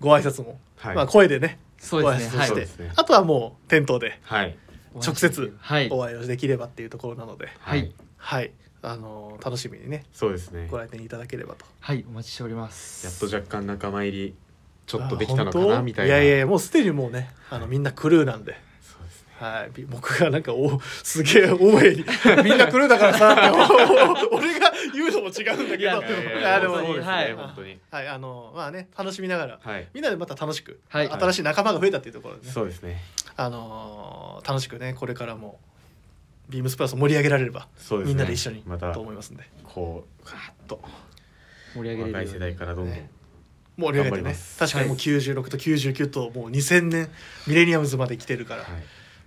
[0.00, 0.94] ご挨拶も、はい。
[0.94, 2.48] まあ声でねそうですねはい。
[2.50, 2.92] ご挨拶して、そうですね。
[2.96, 4.56] あとはもう店頭ではい。
[4.94, 5.88] 直接はい。
[5.90, 7.92] お会いをできればっていうところなので、はい。
[8.16, 10.66] はい、あの楽しみにねそうですね。
[10.70, 11.66] ご来店いただければと。
[11.80, 13.06] はいお待ちしております。
[13.06, 14.34] やっと若干仲間入り
[14.86, 15.76] ちょっとできたのかあ本当？
[15.76, 16.16] なみたいな。
[16.16, 18.56] やいやいやもうすでにもうねあのみんなクルーなんで。
[19.44, 22.04] はい、び僕がなんかおすげえ大江に。
[22.42, 23.52] みんなクルーだからさ
[24.32, 25.76] 俺が言うのも違うんだけど。
[25.76, 27.34] いやいやいやいやでもそうですねはい。
[27.34, 27.78] 本当に。
[27.90, 29.58] はいあのまあね楽しみながら。
[29.62, 29.86] はい。
[29.92, 31.10] みんなでまた楽しく、はい。
[31.10, 32.52] 新しい仲間が増えたっていうところでね。
[32.52, 33.02] そうですね。
[33.36, 35.60] あの楽しくねこれからも
[36.48, 38.14] ビームスプラスを盛り上げられれば、そうですね。
[38.14, 39.44] みんなで一緒にまたと思いますんで。
[39.62, 40.80] こうガーッと
[41.74, 43.10] 盛り上げれる若い世代からどんどんね。
[43.76, 44.22] 盛り上げてね。
[44.22, 44.58] 頑張ります。
[44.58, 47.08] 確かにもう96と99ともう2000年
[47.46, 48.70] ミレニアムズまで来てるから、はい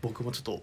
[0.01, 0.61] 僕もちょっと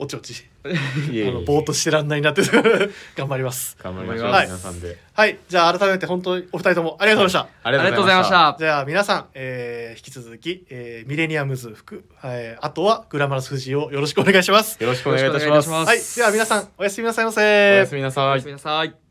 [0.00, 2.42] おちおち あのぼーっとしてらんないなって
[3.16, 3.76] 頑張ります。
[3.82, 4.46] 頑張りましょうはい。
[4.46, 4.96] 皆さんで。
[5.12, 5.38] はい。
[5.48, 8.56] じゃあ改めて本当にお二人ともありがとうございました、あありがとうございました。
[8.58, 14.80] じゃあ皆さん、えー引き続き、えーミレニアムズ服、えーあとはグラマラス富士をよろしくお願いします。
[14.80, 15.46] よろしくお願いいたします。
[15.46, 16.18] よろしくお願いいたします。
[16.18, 16.22] はい。
[16.22, 17.24] では皆さんおやすみなさい。
[17.24, 18.26] ませおやすみなさい。
[18.26, 19.07] おやすみなさい